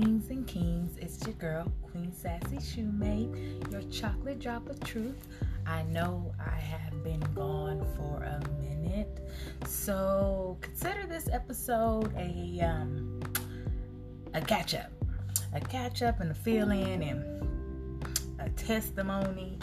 queens 0.00 0.30
and 0.30 0.46
kings. 0.46 0.96
It's 0.98 1.26
your 1.26 1.34
girl, 1.34 1.72
Queen 1.90 2.12
Sassy 2.12 2.58
Shumate, 2.58 3.70
your 3.72 3.82
chocolate 3.90 4.38
drop 4.38 4.68
of 4.68 4.78
truth. 4.84 5.26
I 5.66 5.82
know 5.82 6.32
I 6.38 6.56
have 6.56 7.02
been 7.02 7.22
gone 7.34 7.84
for 7.96 8.22
a 8.22 8.40
minute, 8.62 9.28
so 9.66 10.56
consider 10.60 11.04
this 11.06 11.28
episode 11.32 12.14
a 12.16 12.60
um, 12.60 13.20
a 14.34 14.40
catch 14.40 14.74
up, 14.74 14.92
a 15.52 15.60
catch 15.60 16.02
up 16.02 16.20
and 16.20 16.30
a 16.30 16.34
fill 16.34 16.70
in 16.70 17.02
and 17.02 18.28
a 18.38 18.50
testimony, 18.50 19.58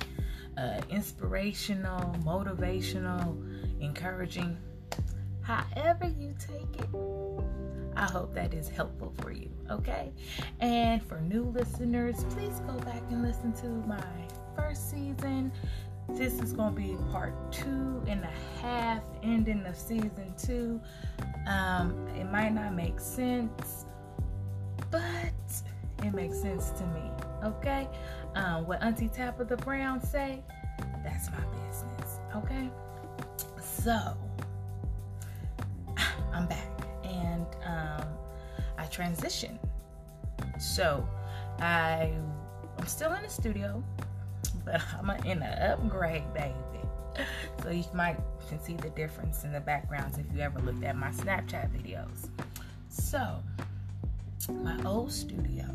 uh, 0.58 0.82
inspirational, 0.90 2.14
motivational, 2.26 3.42
encouraging, 3.80 4.58
however 5.44 6.14
you 6.20 6.36
take 6.38 6.82
it. 6.82 7.65
I 7.96 8.06
hope 8.06 8.34
that 8.36 8.54
is 8.54 8.68
helpful 8.68 9.14
for 9.22 9.32
you, 9.32 9.50
okay? 9.72 10.12
And 10.60 11.02
for 11.02 11.22
new 11.22 11.44
listeners, 11.44 12.24
please 12.32 12.60
go 12.68 12.74
back 12.80 13.02
and 13.10 13.24
listen 13.24 13.54
to 13.54 13.68
my 13.88 14.04
first 14.56 14.90
season. 14.90 15.52
This 16.10 16.40
is 16.42 16.54
going 16.54 16.76
to 16.76 16.82
be 16.82 16.98
part 17.12 17.34
two 17.52 18.04
and 18.08 18.24
a 18.24 18.62
half, 18.62 19.02
ending 19.24 19.66
of 19.66 19.76
season 19.76 20.34
two. 20.38 20.80
Um, 21.48 22.08
it 22.20 22.30
might 22.30 22.54
not 22.54 22.74
make 22.74 23.00
sense, 23.00 23.86
but 24.92 25.34
it 26.04 26.14
makes 26.14 26.40
sense 26.40 26.72
to 26.72 26.86
me, 26.88 27.10
okay? 27.44 27.88
Um, 28.36 28.68
what 28.68 28.84
Auntie 28.84 29.08
Tabitha 29.08 29.58
Brown 29.58 30.02
say, 30.02 30.44
that's 31.04 31.30
my 31.32 31.44
business, 31.68 32.20
okay? 32.36 32.70
So, 33.62 34.16
I'm 36.34 36.48
back 36.48 36.75
I 38.98 39.02
transitioned. 39.02 39.60
So 40.60 41.08
I 41.60 42.14
I'm 42.78 42.88
still 42.88 43.14
in 43.14 43.24
the 43.24 43.30
studio, 43.30 43.84
but 44.64 44.82
I'm 45.00 45.10
in 45.26 45.42
an 45.42 45.72
upgrade, 45.72 46.34
baby. 46.34 46.56
So 47.64 47.70
you 47.70 47.86
might 47.94 48.18
can 48.50 48.60
see 48.60 48.76
the 48.76 48.90
difference 48.90 49.44
in 49.44 49.52
the 49.52 49.60
backgrounds 49.60 50.18
if 50.18 50.26
you 50.34 50.42
ever 50.42 50.60
looked 50.60 50.84
at 50.84 50.96
my 50.96 51.10
Snapchat 51.10 51.72
videos. 51.72 52.30
So 52.90 53.42
my 54.52 54.82
old 54.84 55.12
studio 55.12 55.66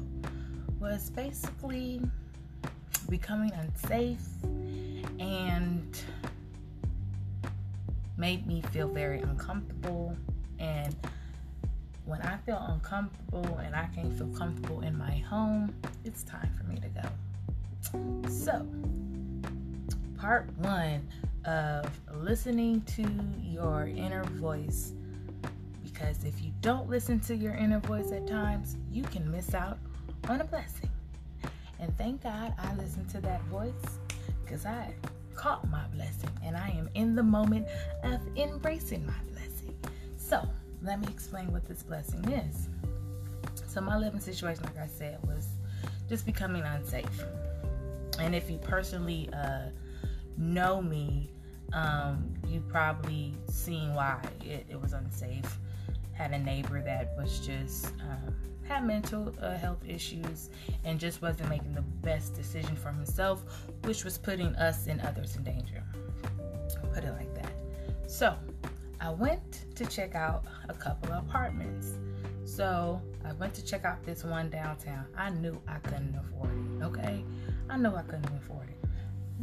was 0.78 1.10
basically 1.10 2.00
becoming 3.08 3.52
unsafe 3.52 4.24
and 5.18 5.98
made 8.16 8.46
me 8.46 8.62
feel 8.70 8.86
very 8.86 9.20
uncomfortable 9.20 10.16
and 10.58 10.94
when 12.04 12.20
I 12.22 12.36
feel 12.38 12.58
uncomfortable 12.68 13.58
and 13.58 13.74
I 13.74 13.86
can't 13.94 14.12
feel 14.16 14.28
comfortable 14.28 14.80
in 14.82 14.96
my 14.96 15.18
home, 15.18 15.74
it's 16.04 16.22
time 16.22 16.50
for 16.56 16.64
me 16.64 16.78
to 16.80 16.88
go. 16.88 18.28
So, 18.28 18.66
part 20.18 20.48
one 20.58 21.06
of 21.44 21.88
listening 22.14 22.82
to 22.82 23.06
your 23.42 23.86
inner 23.86 24.24
voice. 24.24 24.92
Because 25.82 26.24
if 26.24 26.42
you 26.42 26.52
don't 26.60 26.88
listen 26.88 27.20
to 27.20 27.36
your 27.36 27.54
inner 27.54 27.80
voice 27.80 28.12
at 28.12 28.26
times, 28.26 28.76
you 28.90 29.02
can 29.04 29.30
miss 29.30 29.54
out 29.54 29.78
on 30.28 30.40
a 30.40 30.44
blessing. 30.44 30.90
And 31.78 31.96
thank 31.96 32.22
God 32.22 32.54
I 32.58 32.74
listened 32.74 33.08
to 33.10 33.20
that 33.22 33.42
voice 33.44 33.98
because 34.44 34.66
I 34.66 34.94
caught 35.34 35.68
my 35.70 35.86
blessing 35.94 36.30
and 36.44 36.56
I 36.56 36.68
am 36.68 36.90
in 36.94 37.14
the 37.14 37.22
moment 37.22 37.66
of 38.02 38.20
embracing 38.36 39.06
my 39.06 39.14
blessing. 39.32 39.74
So, 40.16 40.46
let 40.82 41.00
me 41.00 41.06
explain 41.08 41.52
what 41.52 41.66
this 41.66 41.82
blessing 41.82 42.24
is. 42.30 42.68
So, 43.66 43.80
my 43.80 43.96
living 43.96 44.20
situation, 44.20 44.64
like 44.64 44.78
I 44.78 44.86
said, 44.86 45.18
was 45.26 45.48
just 46.08 46.26
becoming 46.26 46.62
unsafe. 46.62 47.24
And 48.18 48.34
if 48.34 48.50
you 48.50 48.58
personally 48.58 49.28
uh, 49.32 49.68
know 50.36 50.82
me, 50.82 51.30
um, 51.72 52.34
you 52.46 52.60
probably 52.68 53.34
seen 53.48 53.94
why 53.94 54.20
it, 54.44 54.66
it, 54.68 54.80
was 54.80 54.92
unsafe. 54.92 55.58
Had 56.12 56.32
a 56.32 56.38
neighbor 56.38 56.82
that 56.82 57.14
was 57.16 57.38
just 57.38 57.86
um, 58.00 58.34
had 58.64 58.84
mental 58.84 59.32
uh, 59.40 59.56
health 59.56 59.82
issues 59.86 60.50
and 60.84 60.98
just 60.98 61.22
wasn't 61.22 61.48
making 61.48 61.74
the 61.74 61.82
best 61.82 62.34
decision 62.34 62.74
for 62.76 62.90
himself, 62.90 63.44
which 63.84 64.04
was 64.04 64.18
putting 64.18 64.54
us 64.56 64.86
and 64.86 65.00
others 65.02 65.36
in 65.36 65.44
danger. 65.44 65.82
Put 66.92 67.04
it 67.04 67.12
like 67.12 67.32
that. 67.36 67.52
So 68.08 68.36
I 69.00 69.10
went 69.10 69.59
to 69.80 69.86
check 69.86 70.14
out 70.14 70.44
a 70.68 70.74
couple 70.74 71.10
of 71.10 71.24
apartments. 71.24 71.92
So 72.44 73.00
I 73.24 73.32
went 73.34 73.54
to 73.54 73.64
check 73.64 73.86
out 73.86 74.04
this 74.04 74.24
one 74.24 74.50
downtown. 74.50 75.06
I 75.16 75.30
knew 75.30 75.58
I 75.66 75.78
couldn't 75.78 76.14
afford 76.14 76.50
it, 76.50 76.84
okay? 76.84 77.24
I 77.70 77.78
know 77.78 77.96
I 77.96 78.02
couldn't 78.02 78.30
afford 78.36 78.68
it. 78.68 78.84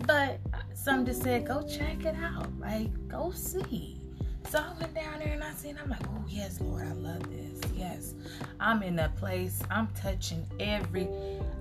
But 0.05 0.39
uh, 0.53 0.59
some 0.75 1.07
just 1.07 1.23
said, 1.23 1.47
go 1.47 1.63
check 1.63 2.05
it 2.05 2.15
out. 2.15 2.47
Like, 2.59 2.91
go 3.07 3.31
see. 3.31 3.99
So 4.47 4.59
I 4.59 4.79
went 4.79 4.93
down 4.93 5.19
there 5.19 5.33
and 5.33 5.43
I 5.43 5.53
seen, 5.53 5.75
I'm 5.81 5.89
like, 5.89 6.05
oh, 6.07 6.23
yes, 6.27 6.61
Lord, 6.61 6.85
I 6.85 6.91
love 6.91 7.27
this. 7.31 7.59
Yes. 7.75 8.13
I'm 8.59 8.83
in 8.83 8.95
that 8.97 9.15
place. 9.15 9.63
I'm 9.71 9.87
touching 9.99 10.45
every, 10.59 11.09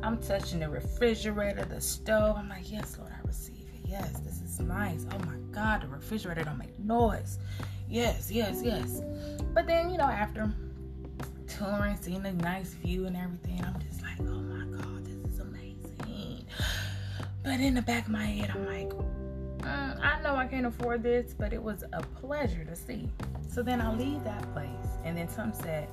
I'm 0.03 0.19
touching 0.19 0.61
the 0.61 0.69
refrigerator, 0.69 1.65
the 1.65 1.81
stove. 1.81 2.37
I'm 2.37 2.51
like, 2.51 2.71
yes, 2.71 2.99
Lord, 2.99 3.11
I 3.11 3.27
receive 3.27 3.67
it. 3.73 3.89
Yes, 3.89 4.21
this 4.21 4.43
is 4.43 4.61
nice. 4.61 5.07
Oh 5.13 5.19
my 5.21 5.37
God, 5.51 5.83
the 5.83 5.89
refrigerator 5.89 6.45
don't 6.45 6.59
make 6.59 6.79
noise 6.79 7.39
yes, 7.89 8.31
yes, 8.31 8.61
yes. 8.63 9.01
But 9.55 9.67
then, 9.67 9.91
you 9.91 9.99
know, 9.99 10.05
after 10.05 10.53
touring, 11.47 11.97
seeing 11.97 12.25
a 12.27 12.33
nice 12.33 12.75
view 12.75 13.07
and 13.07 13.17
everything, 13.17 13.65
I'm 13.65 13.81
just 13.81 14.03
like, 14.03 14.21
oh 14.21 14.41
my 14.41 14.65
God, 14.77 15.05
this 15.05 15.33
is 15.33 15.41
amazing. 15.41 16.47
But 17.43 17.61
in 17.61 17.75
the 17.75 17.83
back 17.83 18.07
of 18.07 18.13
my 18.13 18.25
head, 18.25 18.51
I'm 18.55 18.67
like, 18.67 18.91
mm, 18.91 20.01
I 20.01 20.21
know 20.23 20.37
I 20.37 20.47
can't 20.47 20.67
afford 20.67 21.03
this, 21.03 21.35
but 21.37 21.53
it 21.53 21.63
was 21.63 21.85
a 21.93 22.03
pleasure 22.03 22.65
to 22.65 22.77
see. 22.77 23.09
So 23.49 23.63
then 23.63 23.81
I 23.81 23.95
leave 23.95 24.23
that 24.25 24.43
place, 24.53 24.69
and 25.05 25.17
then 25.17 25.29
some 25.29 25.53
said, 25.53 25.89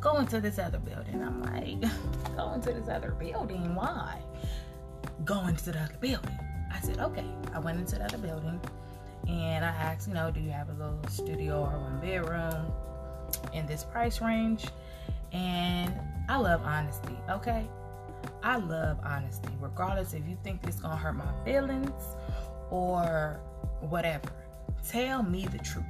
go 0.00 0.18
into 0.18 0.40
this 0.40 0.58
other 0.58 0.78
building. 0.78 1.22
I'm 1.22 1.42
like, 1.42 1.90
go 2.36 2.52
into 2.52 2.72
this 2.72 2.88
other 2.88 3.12
building? 3.12 3.74
Why? 3.74 4.20
Go 5.24 5.46
into 5.46 5.72
the 5.72 5.80
other 5.80 5.96
building. 6.00 6.38
I 6.72 6.80
said, 6.80 6.98
okay. 6.98 7.24
I 7.52 7.58
went 7.58 7.78
into 7.78 7.96
the 7.96 8.04
other 8.04 8.18
building 8.18 8.60
and 9.28 9.64
I 9.64 9.68
asked, 9.68 10.08
you 10.08 10.14
know, 10.14 10.30
do 10.30 10.40
you 10.40 10.50
have 10.50 10.68
a 10.68 10.72
little 10.72 11.00
studio 11.08 11.62
or 11.62 11.78
one 11.78 12.00
bedroom 12.00 12.72
in 13.52 13.66
this 13.66 13.84
price 13.84 14.20
range? 14.20 14.66
And 15.32 15.92
I 16.28 16.36
love 16.36 16.62
honesty, 16.64 17.16
okay? 17.28 17.66
I 18.42 18.56
love 18.56 18.98
honesty, 19.04 19.50
regardless 19.60 20.12
if 20.12 20.26
you 20.28 20.36
think 20.42 20.60
it's 20.66 20.80
gonna 20.80 20.96
hurt 20.96 21.14
my 21.14 21.32
feelings 21.44 22.16
or 22.70 23.40
whatever. 23.80 24.30
Tell 24.88 25.22
me 25.22 25.46
the 25.46 25.58
truth 25.58 25.84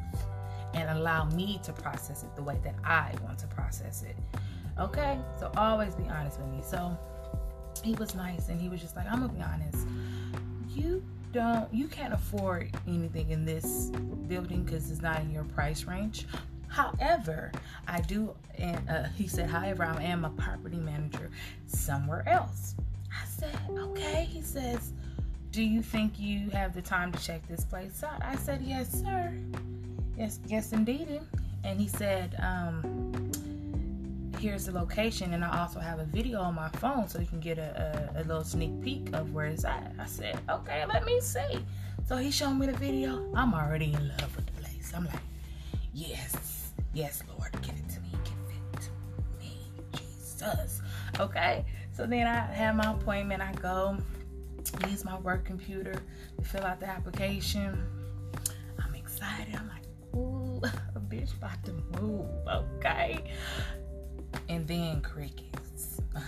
and 0.75 0.89
allow 0.91 1.25
me 1.27 1.61
to 1.65 1.73
process 1.73 2.23
it 2.23 2.35
the 2.37 2.43
way 2.43 2.59
that 2.65 2.75
I 2.85 3.15
want 3.25 3.39
to 3.41 3.47
process 3.47 4.03
it. 4.03 4.17
Okay? 4.79 5.19
So 5.39 5.51
always 5.57 5.95
be 5.95 6.09
honest 6.09 6.39
with 6.39 6.49
me. 6.49 6.63
So 6.63 6.97
he 7.83 7.95
was 7.95 8.15
nice 8.15 8.49
and 8.49 8.61
he 8.61 8.69
was 8.69 8.81
just 8.81 8.97
like, 8.97 9.07
I'm 9.07 9.21
gonna 9.21 9.33
be 9.33 9.43
honest. 9.43 9.87
You 10.69 11.05
don't 11.33 11.73
you 11.73 11.87
can't 11.87 12.13
afford 12.13 12.71
anything 12.87 13.31
in 13.31 13.45
this 13.45 13.91
building 14.29 14.65
because 14.65 14.91
it's 14.91 15.01
not 15.03 15.21
in 15.21 15.31
your 15.31 15.45
price 15.45 15.85
range. 15.85 16.27
However 16.69 17.51
i 17.89 18.01
do 18.01 18.33
and 18.59 18.89
uh, 18.89 19.05
he 19.17 19.27
said 19.27 19.51
however 19.51 19.85
i 19.85 20.03
am 20.03 20.25
a 20.25 20.31
property 20.31 20.77
manager 20.77 21.31
somewhere 21.67 22.23
else. 22.29 22.75
I 23.11 23.27
said 23.27 23.59
okay. 23.71 24.25
He 24.31 24.43
says 24.43 24.93
do 25.51 25.63
you 25.63 25.83
think 25.83 26.19
you 26.19 26.49
have 26.51 26.75
the 26.75 26.83
time 26.83 27.11
to 27.11 27.19
check 27.19 27.47
this 27.49 27.65
place 27.65 28.05
out? 28.05 28.23
I 28.23 28.37
said 28.37 28.63
yes 28.63 28.91
sir. 29.03 29.33
Yes 30.17 30.39
yes 30.47 30.73
indeed. 30.73 31.21
And 31.65 31.81
he 31.81 31.89
said 31.89 32.37
um 32.41 33.30
here's 34.41 34.65
the 34.65 34.73
location 34.73 35.35
and 35.35 35.45
I 35.45 35.61
also 35.61 35.81
have 35.81 35.99
a 35.99 36.05
video 36.05 36.41
on 36.41 36.55
my 36.55 36.71
phone 36.71 37.07
so 37.07 37.21
you 37.21 37.27
can 37.27 37.41
get 37.41 37.59
a, 37.59 38.11
a, 38.17 38.21
a, 38.21 38.25
little 38.25 38.43
sneak 38.43 38.81
peek 38.81 39.13
of 39.13 39.35
where 39.35 39.47
it's 39.47 39.67
at. 39.67 39.93
I 39.99 40.07
said, 40.07 40.39
okay, 40.49 40.85
let 40.87 41.05
me 41.05 41.21
see. 41.21 41.65
So 42.07 42.17
he 42.17 42.31
showed 42.31 42.55
me 42.55 42.67
the 42.67 42.73
video. 42.73 43.31
I'm 43.35 43.53
already 43.53 43.93
in 43.93 44.09
love 44.09 44.35
with 44.35 44.47
the 44.47 44.53
place. 44.63 44.93
I'm 44.97 45.05
like, 45.05 45.21
yes, 45.93 46.73
yes, 46.95 47.23
Lord, 47.29 47.53
give 47.61 47.75
it 47.75 47.89
to 47.91 48.01
me, 48.01 48.09
give 48.25 48.33
it 48.73 48.81
to 48.81 48.91
me, 49.39 49.59
Jesus. 49.93 50.81
Okay, 51.19 51.67
so 51.93 52.07
then 52.07 52.27
I 52.27 52.41
have 52.41 52.77
my 52.77 52.93
appointment. 52.93 53.43
I 53.43 53.53
go 53.53 53.99
use 54.89 55.05
my 55.05 55.19
work 55.19 55.45
computer 55.45 55.95
to 56.39 56.45
fill 56.45 56.65
out 56.65 56.81
the 56.81 56.89
application. 56.89 57.79
I'm 58.83 58.95
excited. 58.95 59.55
I'm 59.55 59.69
like, 59.69 60.17
ooh, 60.17 60.63
a 60.95 61.01
bitch 61.01 61.35
about 61.37 61.63
to 61.65 61.73
move, 62.01 62.31
okay? 62.49 63.23
And 64.49 64.67
then 64.67 65.01
crickets. 65.03 66.01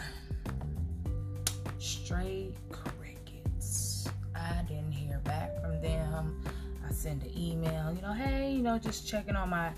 Straight 1.79 2.55
crickets. 2.71 4.09
I 4.35 4.63
didn't 4.69 4.93
hear 4.93 5.21
back 5.25 5.61
from 5.61 5.81
them. 5.81 6.43
I 6.87 6.93
sent 6.93 7.25
an 7.25 7.31
email, 7.37 7.93
you 7.93 8.03
know, 8.03 8.13
hey, 8.13 8.53
you 8.53 8.63
know, 8.63 8.79
just 8.79 9.07
checking 9.07 9.37
on 9.37 9.51
my 9.51 9.71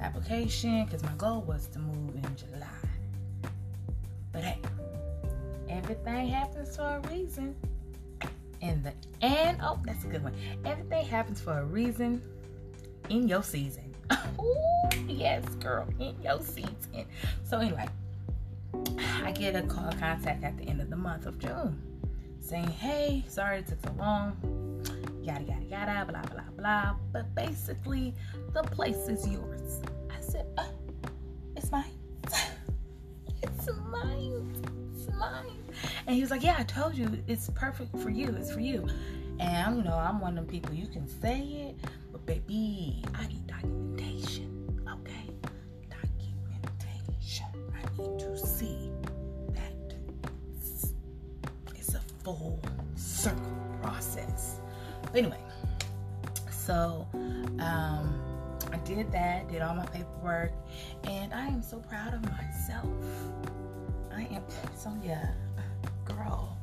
application 0.00 0.84
because 0.84 1.02
my 1.02 1.14
goal 1.14 1.42
was 1.42 1.66
to 1.68 1.78
move 1.78 2.14
in 2.14 2.36
July. 2.36 2.66
But 4.32 4.44
hey, 4.44 4.58
everything 5.68 6.28
happens 6.28 6.76
for 6.76 7.00
a 7.02 7.08
reason. 7.10 7.56
And 8.62 8.84
the 8.84 8.92
and 9.22 9.58
oh, 9.62 9.78
that's 9.84 10.04
a 10.04 10.08
good 10.08 10.22
one. 10.22 10.34
Everything 10.64 11.04
happens 11.06 11.40
for 11.40 11.58
a 11.58 11.64
reason 11.64 12.22
in 13.08 13.26
your 13.26 13.42
season. 13.42 13.89
Ooh, 14.40 14.88
yes, 15.08 15.44
girl, 15.56 15.86
in 15.98 16.20
your 16.22 16.40
season. 16.40 17.06
So 17.44 17.58
anyway, 17.58 17.88
I 19.22 19.32
get 19.32 19.54
a 19.56 19.62
call 19.62 19.92
contact 19.92 20.44
at 20.44 20.56
the 20.56 20.64
end 20.64 20.80
of 20.80 20.90
the 20.90 20.96
month 20.96 21.26
of 21.26 21.38
June 21.38 21.80
saying, 22.40 22.68
Hey, 22.68 23.24
sorry 23.28 23.58
it 23.58 23.66
took 23.66 23.80
so 23.84 23.92
long. 23.98 24.36
Yada 25.22 25.44
yada 25.44 25.64
yada, 25.64 26.04
blah 26.10 26.22
blah 26.22 26.50
blah. 26.56 26.96
But 27.12 27.32
basically, 27.34 28.14
the 28.52 28.62
place 28.62 29.08
is 29.08 29.28
yours. 29.28 29.80
I 30.10 30.20
said, 30.20 30.46
uh, 30.58 30.66
It's 31.56 31.70
mine. 31.70 31.84
it's 33.42 33.68
mine. 33.88 34.52
It's 34.92 35.08
mine. 35.16 35.56
And 36.06 36.16
he 36.16 36.22
was 36.22 36.30
like, 36.30 36.42
Yeah, 36.42 36.56
I 36.58 36.64
told 36.64 36.96
you 36.96 37.08
it's 37.28 37.50
perfect 37.50 37.96
for 37.98 38.10
you. 38.10 38.34
It's 38.38 38.52
for 38.52 38.60
you. 38.60 38.88
And 39.38 39.76
you 39.78 39.84
know, 39.84 39.94
I'm 39.94 40.20
one 40.20 40.36
of 40.36 40.44
them 40.44 40.46
people 40.46 40.74
you 40.74 40.86
can 40.86 41.08
say 41.08 41.40
it, 41.40 41.90
but 42.12 42.26
baby, 42.26 43.02
I 43.14 43.26
anyway, 55.14 55.38
so 56.50 57.06
um 57.58 58.20
I 58.72 58.76
did 58.84 59.10
that, 59.12 59.50
did 59.50 59.62
all 59.62 59.74
my 59.74 59.86
paperwork, 59.86 60.52
and 61.04 61.34
I 61.34 61.46
am 61.46 61.62
so 61.62 61.78
proud 61.78 62.14
of 62.14 62.22
myself. 62.30 62.86
I 64.14 64.22
am 64.34 64.44
Sonia, 64.76 65.34
girl. 66.04 66.56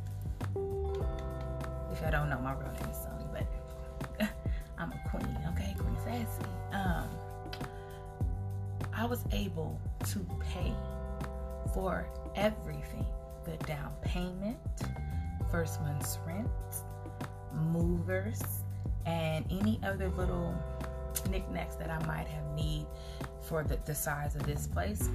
If 1.92 2.02
y'all 2.02 2.12
don't 2.12 2.30
know, 2.30 2.40
my 2.40 2.54
real 2.54 2.72
name 2.72 2.90
is 2.90 2.98
Sonia, 2.98 3.28
but 3.34 4.30
I'm 4.78 4.92
a 4.92 5.10
queen, 5.10 5.38
okay? 5.50 5.76
Queen 5.78 5.98
Sassy. 6.06 6.50
Um, 6.72 7.10
I 8.94 9.06
was 9.06 9.24
able 9.32 9.80
to 10.06 10.20
pay 10.40 10.74
for 11.74 12.08
everything 12.36 13.06
the 13.44 13.58
down 13.66 13.92
payment, 14.02 14.58
first 15.52 15.82
month's 15.82 16.18
rent, 16.26 16.48
movers, 17.54 18.42
and 19.06 19.46
any 19.50 19.80
other 19.84 20.10
little 20.10 20.56
knickknacks 21.30 21.76
that 21.76 21.90
I 21.90 22.06
might 22.06 22.28
have 22.28 22.46
need 22.56 22.86
for 23.42 23.64
the, 23.64 23.78
the 23.86 23.96
size 23.96 24.36
of 24.36 24.44
this 24.44 24.68
place. 24.68 25.10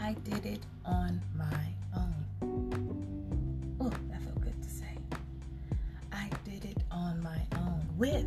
I 0.00 0.12
did 0.24 0.46
it 0.46 0.60
on 0.84 1.20
my 1.36 1.64
own. 1.96 3.76
Oh, 3.80 3.90
that 4.10 4.22
felt 4.22 4.40
good 4.40 4.62
to 4.62 4.68
say. 4.68 4.96
I 6.12 6.28
did 6.44 6.64
it 6.64 6.78
on 6.90 7.22
my 7.22 7.40
own 7.56 7.86
with 7.96 8.26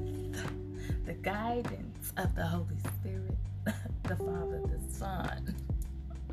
the 1.06 1.14
guidance 1.14 2.14
of 2.18 2.34
the 2.36 2.46
Holy 2.46 2.78
Spirit, 3.00 3.38
the 4.04 4.16
Father, 4.16 4.62
the 4.66 4.94
Son, 4.94 5.56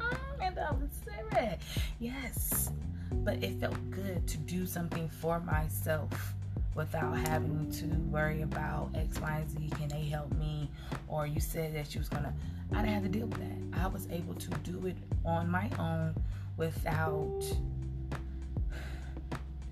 and 0.42 0.56
the 0.56 0.64
Holy 0.64 0.88
Spirit. 1.02 1.60
Yes, 1.98 2.70
but 3.12 3.42
it 3.42 3.60
felt 3.60 3.76
good 3.90 4.26
to 4.26 4.36
do 4.38 4.66
something 4.66 5.08
for 5.08 5.40
myself 5.40 6.34
without 6.74 7.16
having 7.16 7.70
to 7.72 7.86
worry 8.10 8.42
about 8.42 8.90
X, 8.94 9.20
Y, 9.20 9.36
and 9.38 9.50
Z. 9.50 9.70
Can 9.76 9.88
they 9.88 10.04
help 10.04 10.32
me? 10.34 10.70
Or 11.08 11.26
you 11.26 11.40
said 11.40 11.74
that 11.74 11.94
you 11.94 12.00
was 12.00 12.08
gonna. 12.08 12.32
I 12.72 12.76
didn't 12.76 12.94
have 12.94 13.02
to 13.02 13.08
deal 13.08 13.26
with 13.26 13.40
that. 13.40 13.80
I 13.80 13.86
was 13.88 14.06
able 14.10 14.34
to 14.34 14.50
do 14.62 14.86
it 14.86 14.96
on 15.24 15.50
my 15.50 15.70
own 15.78 16.14
without 16.56 17.42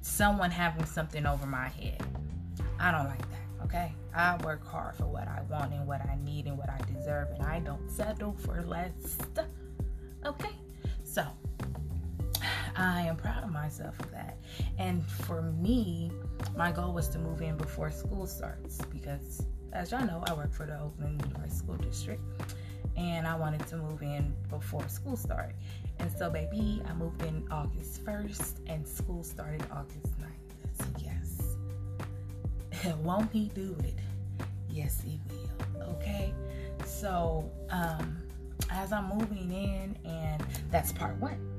someone 0.01 0.51
having 0.51 0.87
something 0.87 1.27
over 1.27 1.47
my 1.47 1.69
head. 1.69 2.03
I 2.79 2.91
don't 2.91 3.07
like 3.07 3.19
that. 3.19 3.65
Okay, 3.65 3.93
I 4.15 4.37
work 4.45 4.67
hard 4.67 4.95
for 4.97 5.07
what 5.07 5.29
I 5.29 5.43
want 5.51 5.73
and 5.73 5.87
what 5.87 6.01
I 6.01 6.17
need 6.25 6.47
and 6.47 6.57
what 6.57 6.71
I 6.71 6.79
deserve, 6.93 7.29
and 7.31 7.43
I 7.43 7.61
don't 7.61 7.91
settle 7.91 8.33
for 8.33 8.63
less. 8.63 9.19
Okay, 10.25 10.53
I 12.77 13.03
am 13.03 13.17
proud 13.17 13.43
of 13.43 13.51
myself 13.51 13.97
for 13.97 14.07
that. 14.09 14.37
And 14.79 15.05
for 15.07 15.43
me, 15.43 16.11
my 16.57 16.73
goal 16.73 16.93
was 16.93 17.09
to 17.11 17.19
move 17.19 17.41
in 17.41 17.57
before 17.57 17.91
school 17.91 18.27
starts 18.27 18.79
because, 18.93 19.47
as 19.73 19.91
y'all 19.91 20.05
know, 20.05 20.23
I 20.27 20.35
work 20.35 20.53
for 20.53 20.67
the 20.67 20.79
Oakland 20.79 21.23
Unified 21.23 21.53
School 21.53 21.77
District 21.77 22.23
and 22.97 23.27
I 23.27 23.35
wanted 23.35 23.67
to 23.69 23.77
move 23.77 24.03
in 24.03 24.35
before 24.51 24.87
school 24.89 25.17
started. 25.17 25.55
And 25.99 26.11
so, 26.13 26.29
baby, 26.29 26.83
I 26.87 26.93
moved 26.95 27.23
in 27.23 27.47
August 27.51 28.05
1st 28.05 28.61
and 28.67 28.87
school 28.87 29.23
started 29.23 29.65
August 29.71 30.13
9th. 30.21 30.79
So, 30.79 30.85
yes. 30.99 32.97
Won't 33.03 33.33
he 33.33 33.51
do 33.55 33.75
it? 33.85 33.95
Yes, 34.69 35.03
he 35.03 35.19
will. 35.31 35.83
Okay. 35.95 36.35
So, 36.85 37.51
um, 37.71 38.19
as 38.71 38.93
I'm 38.93 39.09
moving 39.09 39.51
in, 39.51 39.97
and 40.05 40.45
that's 40.71 40.93
part 40.93 41.17
one. 41.17 41.56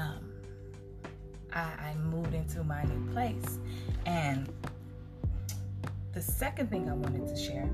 Um, 0.00 0.30
I, 1.52 1.60
I 1.60 1.94
moved 2.10 2.34
into 2.34 2.62
my 2.64 2.84
new 2.84 3.12
place. 3.12 3.58
And 4.06 4.48
the 6.12 6.22
second 6.22 6.70
thing 6.70 6.88
I 6.88 6.94
wanted 6.94 7.26
to 7.28 7.36
share 7.36 7.68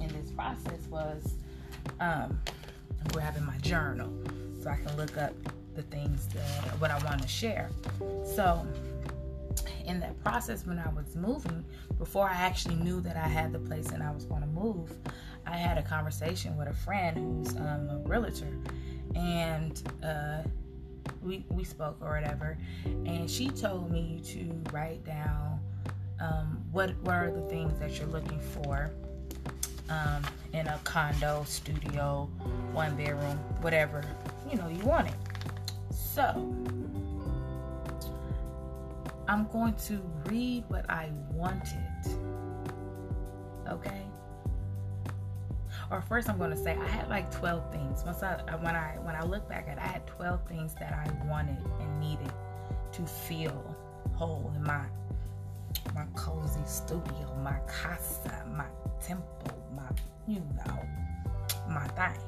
in 0.00 0.08
this 0.20 0.30
process 0.32 0.86
was 0.90 1.34
um, 2.00 2.38
grabbing 3.12 3.44
my 3.44 3.56
journal 3.58 4.12
so 4.62 4.70
I 4.70 4.76
can 4.76 4.96
look 4.96 5.16
up 5.16 5.32
the 5.74 5.82
things 5.82 6.26
that 6.28 6.80
what 6.80 6.90
I 6.90 6.98
want 7.04 7.22
to 7.22 7.28
share. 7.28 7.70
So 8.24 8.66
in 9.84 10.00
that 10.00 10.22
process 10.22 10.66
when 10.66 10.78
I 10.78 10.88
was 10.90 11.16
moving, 11.16 11.64
before 11.98 12.28
I 12.28 12.34
actually 12.34 12.76
knew 12.76 13.00
that 13.00 13.16
I 13.16 13.28
had 13.28 13.52
the 13.52 13.58
place 13.58 13.90
and 13.90 14.02
I 14.02 14.10
was 14.10 14.24
going 14.24 14.42
to 14.42 14.48
move, 14.48 14.92
I 15.46 15.56
had 15.56 15.78
a 15.78 15.82
conversation 15.82 16.56
with 16.56 16.68
a 16.68 16.74
friend 16.74 17.16
who's 17.16 17.56
um, 17.56 17.88
a 17.90 18.00
realtor, 18.04 18.56
and 19.14 19.82
uh, 20.04 20.42
we 21.22 21.44
we 21.50 21.64
spoke 21.64 21.96
or 22.00 22.10
whatever, 22.10 22.58
and 22.84 23.30
she 23.30 23.48
told 23.48 23.90
me 23.90 24.20
to 24.24 24.52
write 24.72 25.04
down 25.04 25.60
um, 26.20 26.64
what 26.72 26.94
what 27.02 27.14
are 27.14 27.30
the 27.30 27.42
things 27.48 27.78
that 27.78 27.98
you're 27.98 28.08
looking 28.08 28.40
for 28.40 28.90
um, 29.88 30.22
in 30.52 30.66
a 30.66 30.78
condo, 30.84 31.44
studio, 31.46 32.28
one 32.72 32.96
bedroom, 32.96 33.38
whatever 33.60 34.04
you 34.50 34.56
know 34.56 34.68
you 34.68 34.84
want 34.84 35.08
it. 35.08 35.14
So 35.94 36.24
I'm 39.28 39.46
going 39.48 39.74
to 39.86 40.00
read 40.26 40.64
what 40.68 40.88
I 40.90 41.10
wanted. 41.32 41.78
Okay 43.68 44.02
or 45.92 46.00
first 46.00 46.28
I'm 46.28 46.38
going 46.38 46.50
to 46.50 46.56
say 46.56 46.74
I 46.74 46.86
had 46.86 47.08
like 47.10 47.30
12 47.30 47.70
things. 47.70 48.02
Once 48.04 48.22
I 48.22 48.40
when 48.60 48.74
I 48.74 48.96
when 49.02 49.14
I 49.14 49.22
look 49.22 49.46
back 49.48 49.68
at 49.68 49.76
it, 49.76 49.82
I 49.82 49.86
had 49.86 50.06
12 50.06 50.48
things 50.48 50.74
that 50.80 50.92
I 50.92 51.26
wanted 51.28 51.58
and 51.80 52.00
needed 52.00 52.32
to 52.92 53.02
feel 53.06 53.76
whole 54.14 54.50
in 54.56 54.62
my 54.64 54.84
my 55.94 56.04
cozy 56.16 56.60
studio, 56.64 57.36
my 57.42 57.58
casa, 57.66 58.44
my 58.56 58.64
temple, 59.00 59.62
my 59.76 59.82
you 60.26 60.42
know, 60.66 60.82
my 61.68 61.86
thing. 61.88 62.20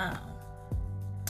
Um 0.00 0.37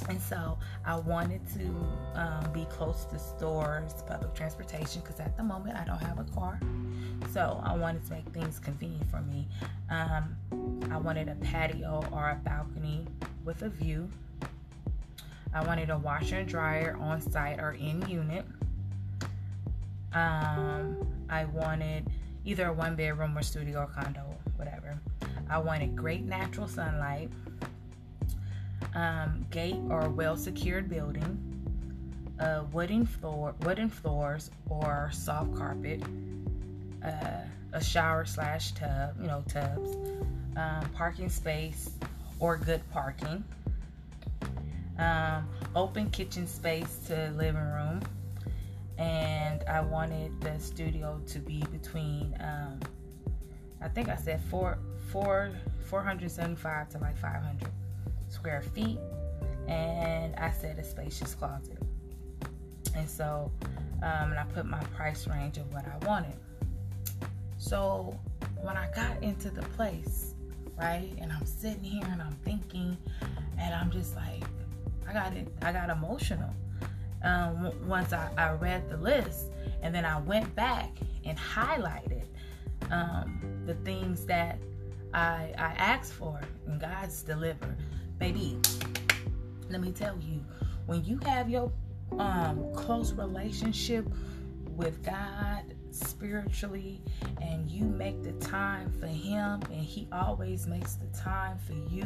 and 0.09 0.21
so 0.21 0.59
I 0.85 0.97
wanted 0.97 1.41
to 1.55 1.69
um, 2.15 2.53
be 2.53 2.65
close 2.67 3.05
to 3.07 3.19
stores, 3.19 3.93
public 4.07 4.35
transportation, 4.35 5.03
because 5.03 5.21
at 5.21 5.37
the 5.37 5.43
moment 5.43 5.77
I 5.77 5.85
don't 5.85 6.03
have 6.03 6.19
a 6.19 6.25
car. 6.25 6.59
So 7.33 7.61
I 7.62 7.77
wanted 7.77 8.05
to 8.07 8.12
make 8.12 8.27
things 8.31 8.59
convenient 8.59 9.11
for 9.11 9.21
me. 9.21 9.47
Um, 9.91 10.37
I 10.91 10.97
wanted 10.97 11.29
a 11.29 11.35
patio 11.37 12.05
or 12.12 12.31
a 12.31 12.41
balcony 12.43 13.07
with 13.45 13.62
a 13.62 13.69
view. 13.69 14.09
I 15.53 15.65
wanted 15.65 15.91
a 15.91 15.99
washer 15.99 16.37
and 16.37 16.49
dryer 16.49 16.97
on 17.00 17.21
site 17.21 17.59
or 17.59 17.73
in 17.73 18.07
unit. 18.09 18.45
Um, 20.12 21.07
I 21.29 21.45
wanted 21.47 22.11
either 22.45 22.69
a 22.69 22.73
one 22.73 22.97
bedroom 22.97 23.37
or 23.37 23.43
studio 23.43 23.81
or 23.81 23.87
condo, 23.87 24.23
whatever. 24.57 24.99
I 25.50 25.59
wanted 25.59 25.97
great 25.97 26.25
natural 26.25 26.69
sunlight, 26.69 27.31
um, 28.95 29.47
gate 29.51 29.81
or 29.89 30.09
well 30.09 30.37
secured 30.37 30.89
building, 30.89 31.39
uh, 32.41 32.65
wooden 32.73 33.07
floor, 33.07 33.55
wooden 33.63 33.89
floors 33.89 34.51
or 34.69 35.11
soft 35.13 35.55
carpet, 35.55 36.03
uh, 37.05 37.43
a 37.73 37.83
shower 37.83 38.25
slash 38.25 38.73
tub, 38.73 39.15
you 39.21 39.27
know, 39.27 39.43
tubs, 39.49 39.97
um, 40.57 40.89
parking 40.95 41.29
space 41.29 41.91
or 42.41 42.57
good 42.57 42.83
parking, 42.91 43.45
um, 44.99 45.49
open 45.75 46.11
kitchen 46.11 46.47
space 46.47 46.99
to 47.07 47.33
living 47.37 47.61
room, 47.61 48.01
and 48.99 49.63
I 49.65 49.81
wanted 49.81 50.41
the 50.41 50.59
studio 50.59 51.21
to 51.29 51.39
be 51.39 51.63
between, 51.71 52.37
um, 52.41 52.81
I 53.81 53.89
think 53.89 54.09
I 54.09 54.17
said 54.17 54.41
four, 54.45 54.79
four, 55.11 55.53
475 55.89 56.89
to 56.91 56.99
like 56.99 57.17
500 57.17 57.71
square 58.29 58.63
feet, 58.63 58.99
and 59.67 60.35
I 60.37 60.51
said 60.51 60.79
a 60.79 60.85
spacious 60.85 61.35
closet. 61.35 61.79
And 62.97 63.09
so, 63.09 63.51
um, 64.03 64.31
and 64.31 64.39
I 64.39 64.45
put 64.55 64.67
my 64.67 64.83
price 64.97 65.27
range 65.27 65.59
of 65.59 65.73
what 65.73 65.85
I 65.87 66.05
wanted. 66.07 66.37
So 67.59 68.19
when 68.63 68.77
I 68.77 68.89
got 68.95 69.23
into 69.23 69.51
the 69.51 69.63
place, 69.63 70.35
right, 70.79 71.13
and 71.21 71.33
I'm 71.33 71.47
sitting 71.47 71.85
here 71.85 72.07
and 72.11 72.23
I'm 72.23 72.37
thinking, 72.45 72.97
and 73.59 73.75
I'm 73.75 73.91
just 73.91 74.15
like, 74.17 74.43
I 75.09 75.13
got 75.13 75.33
it, 75.33 75.49
I 75.63 75.73
got 75.73 75.91
emotional. 75.91 76.51
Um, 77.23 77.73
once 77.89 78.13
I, 78.13 78.31
I 78.39 78.53
read 78.53 78.89
the 78.89 78.97
list, 78.97 79.47
and 79.83 79.95
then 79.95 80.05
I 80.05 80.21
went 80.21 80.55
back 80.55 80.91
and 81.25 81.37
highlighted 81.37 82.25
um, 82.91 83.63
the 83.67 83.75
things 83.75 84.25
that 84.27 84.59
I, 85.13 85.53
I 85.59 85.75
asked 85.79 86.13
for, 86.13 86.41
and 86.67 86.81
God's 86.81 87.23
delivered. 87.23 87.77
Baby, 88.19 88.59
let 89.71 89.81
me 89.81 89.93
tell 89.93 90.19
you, 90.21 90.45
when 90.87 91.05
you 91.05 91.19
have 91.25 91.49
your 91.49 91.71
um, 92.19 92.73
close 92.75 93.13
relationship 93.13 94.07
with 94.77 95.05
God 95.05 95.63
spiritually 95.91 97.01
and 97.41 97.69
you 97.69 97.85
make 97.85 98.23
the 98.23 98.33
time 98.33 98.93
for 98.93 99.07
him 99.07 99.61
and 99.71 99.81
he 99.81 100.09
always 100.13 100.67
makes 100.67 100.95
the 100.95 101.07
time 101.19 101.59
for 101.59 101.73
you 101.73 102.05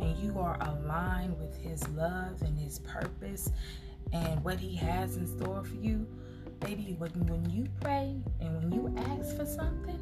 and 0.00 0.16
you 0.18 0.38
are 0.38 0.58
aligned 0.60 1.38
with 1.38 1.56
his 1.56 1.86
love 1.90 2.40
and 2.42 2.58
his 2.58 2.78
purpose 2.80 3.50
and 4.12 4.42
what 4.42 4.58
he 4.58 4.74
has 4.74 5.16
in 5.16 5.26
store 5.26 5.62
for 5.62 5.76
you 5.76 6.06
baby 6.60 6.96
when, 6.98 7.10
when 7.26 7.48
you 7.50 7.68
pray 7.80 8.16
and 8.40 8.56
when 8.56 8.72
you 8.72 8.92
ask 9.10 9.36
for 9.36 9.46
something 9.46 10.00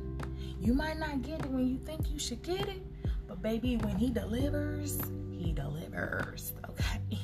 you 0.60 0.72
might 0.72 0.98
not 0.98 1.20
get 1.22 1.40
it 1.40 1.50
when 1.50 1.66
you 1.66 1.78
think 1.78 2.10
you 2.10 2.18
should 2.18 2.42
get 2.42 2.68
it 2.68 2.82
but 3.26 3.42
baby 3.42 3.76
when 3.78 3.96
he 3.96 4.08
delivers 4.08 4.98
he 5.46 5.52
delivers 5.52 6.52
okay 6.68 7.00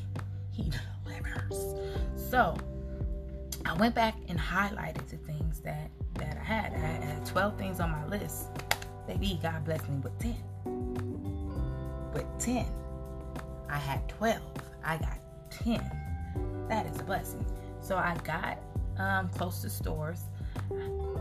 he 0.52 0.70
delivers 1.04 1.74
so 2.30 2.56
I 3.64 3.74
went 3.74 3.94
back 3.94 4.16
and 4.28 4.38
highlighted 4.38 5.08
the 5.08 5.16
things 5.18 5.60
that 5.60 5.90
that 6.14 6.36
I 6.36 6.44
had. 6.44 6.72
I 6.74 6.76
had 6.76 7.24
12 7.26 7.56
things 7.58 7.80
on 7.80 7.90
my 7.90 8.06
list. 8.06 8.48
Baby, 9.06 9.38
God 9.42 9.64
blessed 9.64 9.88
me 9.88 9.98
with 9.98 10.18
10. 10.18 10.36
With 12.12 12.26
10. 12.38 12.66
I 13.68 13.78
had 13.78 14.06
12. 14.08 14.40
I 14.84 14.96
got 14.98 15.18
10. 15.50 15.80
That 16.68 16.86
is 16.86 17.00
a 17.00 17.04
blessing. 17.04 17.46
So 17.80 17.96
I 17.96 18.16
got 18.24 18.58
um, 18.98 19.28
close 19.30 19.62
to 19.62 19.70
stores 19.70 20.24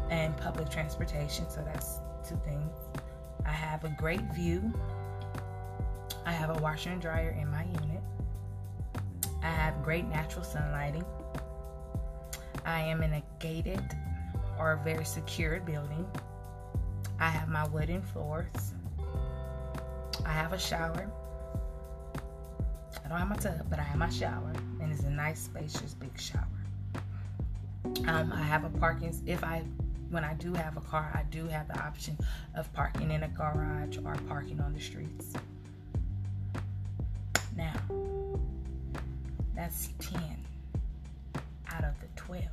and 0.10 0.36
public 0.38 0.70
transportation. 0.70 1.50
So 1.50 1.63
that's 1.63 2.00
two 2.27 2.39
things. 2.43 2.72
I 3.46 3.51
have 3.51 3.84
a 3.86 3.96
great 3.98 4.22
view. 4.34 4.74
I 6.25 6.32
have 6.32 6.56
a 6.56 6.62
washer 6.62 6.90
and 6.90 7.01
dryer 7.01 7.36
in 7.40 7.50
my 7.50 7.63
unit. 7.63 8.01
I 9.44 9.50
have 9.50 9.84
great 9.84 10.08
natural 10.08 10.46
sunlighting. 10.46 11.06
I 12.66 12.82
am 12.82 13.01
in 13.01 13.13
a 13.13 13.24
gated 13.40 13.84
or 14.60 14.80
very 14.84 15.06
secured 15.06 15.66
building. 15.66 16.06
I 17.20 17.30
have 17.30 17.50
my 17.50 17.68
wooden 17.68 18.01
floors. 18.01 18.74
I 20.25 20.30
have 20.32 20.54
a 20.54 20.60
shower. 20.60 21.12
I 23.04 23.10
don't 23.10 23.18
have 23.18 23.30
my 23.30 23.36
tub, 23.36 23.66
but 23.70 23.80
I 23.80 23.84
have 23.84 23.98
my 23.98 24.10
shower, 24.10 24.54
and 24.80 24.92
it's 24.92 25.04
a 25.04 25.10
nice, 25.10 25.40
spacious, 25.40 25.96
big 25.96 26.18
shower. 26.20 26.48
Um, 28.08 28.32
I 28.32 28.44
have 28.44 28.63
a 28.63 28.70
parking. 28.70 29.13
If 29.25 29.44
I, 29.44 29.63
when 30.10 30.24
I 30.24 30.36
do 30.36 30.54
have 30.54 30.78
a 30.78 30.82
car, 30.82 31.12
I 31.13 31.24
do 31.32 31.48
have 31.48 31.68
the 31.68 31.80
option 31.80 32.18
of 32.56 32.72
parking 32.74 33.12
in 33.12 33.24
a 33.24 33.28
garage 33.28 33.98
or 34.06 34.16
parking 34.28 34.62
on 34.62 34.74
the 34.74 34.80
streets. 34.80 35.34
Now, 37.62 37.80
that's 39.56 39.89
ten 40.00 40.36
out 41.72 41.84
of 41.84 41.94
the 42.00 42.08
12. 42.15 42.44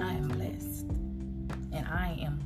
I 0.00 0.12
am 0.12 0.28
blessed 0.28 0.86
and 1.74 1.86
I 1.86 2.18
am 2.22 2.40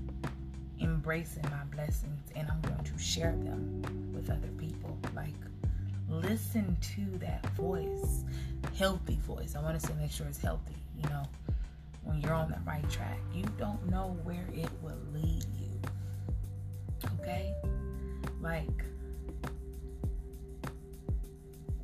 embracing 0.80 1.44
my 1.44 1.62
blessings 1.72 2.32
and 2.34 2.48
I'm 2.50 2.60
going 2.62 2.82
to 2.82 2.98
share 2.98 3.30
them 3.30 4.10
with 4.12 4.28
other 4.28 4.48
people. 4.58 4.98
Like, 5.14 5.30
listen 6.08 6.76
to 6.96 7.18
that 7.18 7.46
voice, 7.50 8.24
healthy 8.76 9.20
voice. 9.24 9.54
I 9.54 9.62
want 9.62 9.80
to 9.80 9.86
say 9.86 9.94
make 10.00 10.10
sure 10.10 10.26
it's 10.26 10.42
healthy, 10.42 10.74
you 11.00 11.08
know, 11.10 11.22
when 12.02 12.20
you're 12.20 12.34
on 12.34 12.50
the 12.50 12.58
right 12.66 12.90
track. 12.90 13.20
You 13.32 13.44
don't 13.56 13.88
know 13.88 14.18
where 14.24 14.48
it 14.52 14.70
will 14.82 14.98
lead 15.12 15.44
you. 15.60 15.80
Okay? 17.20 17.54
Like, 18.40 18.84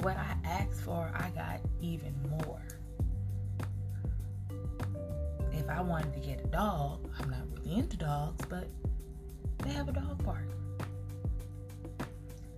what 0.01 0.17
I 0.17 0.37
asked 0.45 0.81
for, 0.81 1.13
I 1.15 1.31
got 1.31 1.61
even 1.81 2.15
more. 2.31 2.63
If 5.53 5.69
I 5.69 5.81
wanted 5.83 6.15
to 6.15 6.21
get 6.21 6.45
a 6.45 6.47
dog, 6.49 7.01
I'm 7.19 7.29
not 7.31 7.41
really 7.55 7.79
into 7.79 7.97
dogs, 7.97 8.45
but 8.49 8.69
they 9.65 9.71
have 9.71 9.89
a 9.89 9.93
dog 9.93 10.25
park. 10.25 10.47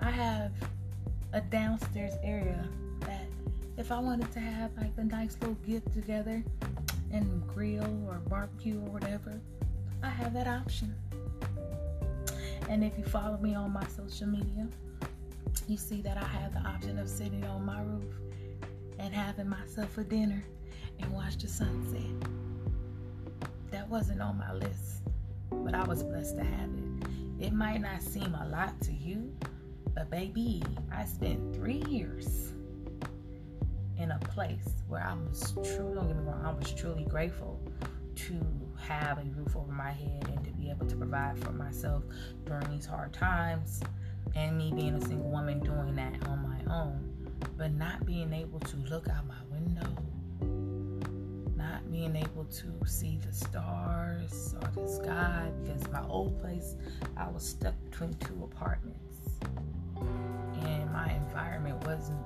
I 0.00 0.10
have 0.10 0.52
a 1.32 1.40
downstairs 1.40 2.14
area 2.22 2.68
that 3.00 3.26
if 3.76 3.90
I 3.90 3.98
wanted 3.98 4.30
to 4.32 4.40
have 4.40 4.70
like 4.76 4.92
a 4.96 5.04
nice 5.04 5.36
little 5.40 5.56
get 5.66 5.90
together 5.92 6.44
and 7.12 7.46
grill 7.48 8.06
or 8.06 8.20
barbecue 8.28 8.76
or 8.76 8.90
whatever, 8.90 9.40
I 10.02 10.08
have 10.08 10.34
that 10.34 10.46
option. 10.46 10.94
And 12.68 12.84
if 12.84 12.98
you 12.98 13.04
follow 13.04 13.38
me 13.38 13.54
on 13.54 13.72
my 13.72 13.86
social 13.86 14.26
media, 14.26 14.68
you 15.66 15.78
see 15.78 16.02
that 16.02 16.18
I 16.18 16.24
have 16.24 16.52
the 16.52 16.60
option 16.68 16.98
of 16.98 17.08
sitting 17.08 17.44
on 17.44 17.64
my 17.64 17.80
roof 17.80 18.14
and 18.98 19.14
having 19.14 19.48
myself 19.48 19.96
a 19.96 20.04
dinner 20.04 20.44
and 21.00 21.10
watch 21.12 21.38
the 21.38 21.48
sunset. 21.48 22.02
That 23.70 23.88
wasn't 23.88 24.20
on 24.20 24.38
my 24.38 24.52
list, 24.52 25.02
but 25.50 25.74
I 25.74 25.84
was 25.84 26.02
blessed 26.02 26.36
to 26.36 26.44
have 26.44 26.70
it. 26.70 27.46
It 27.46 27.52
might 27.52 27.80
not 27.80 28.02
seem 28.02 28.34
a 28.34 28.48
lot 28.48 28.78
to 28.82 28.92
you, 28.92 29.32
but 29.94 30.10
baby, 30.10 30.62
I 30.92 31.04
spent 31.06 31.54
three 31.54 31.82
years 31.88 32.52
in 33.98 34.10
a 34.10 34.18
place 34.18 34.74
where 34.88 35.02
I 35.02 35.14
was 35.14 35.52
truly, 35.52 36.14
I 36.44 36.52
was 36.52 36.72
truly 36.72 37.04
grateful 37.04 37.60
to 38.16 38.34
have 38.86 39.18
a 39.18 39.24
roof 39.36 39.56
over 39.56 39.72
my 39.72 39.90
head 39.90 40.24
and 40.28 40.44
to 40.44 40.50
be 40.52 40.70
able 40.70 40.86
to 40.86 40.96
provide 40.96 41.38
for 41.38 41.52
myself 41.52 42.02
during 42.44 42.70
these 42.70 42.86
hard 42.86 43.12
times 43.12 43.80
and 44.34 44.56
me 44.56 44.72
being 44.74 44.94
a 44.94 45.00
single 45.00 45.30
woman 45.30 45.60
doing 45.60 45.94
that 45.96 46.14
on 46.28 46.42
my 46.42 46.72
own, 46.72 47.08
but 47.56 47.72
not 47.72 48.04
being 48.06 48.32
able 48.32 48.60
to 48.60 48.76
look 48.88 49.08
out 49.08 49.26
my 49.26 49.34
window, 49.50 49.88
not 51.56 51.90
being 51.90 52.14
able 52.16 52.44
to 52.44 52.86
see 52.86 53.18
the 53.26 53.32
stars 53.32 54.54
or 54.62 54.82
the 54.82 54.88
sky 54.88 55.50
because 55.62 55.88
my 55.90 56.02
old 56.08 56.40
place 56.40 56.76
I 57.16 57.28
was 57.28 57.46
stuck 57.46 57.74
between 57.90 58.14
two 58.14 58.44
apartments 58.44 59.04
and 60.64 60.92
my 60.92 61.12
environment 61.12 61.84
wasn't 61.86 62.18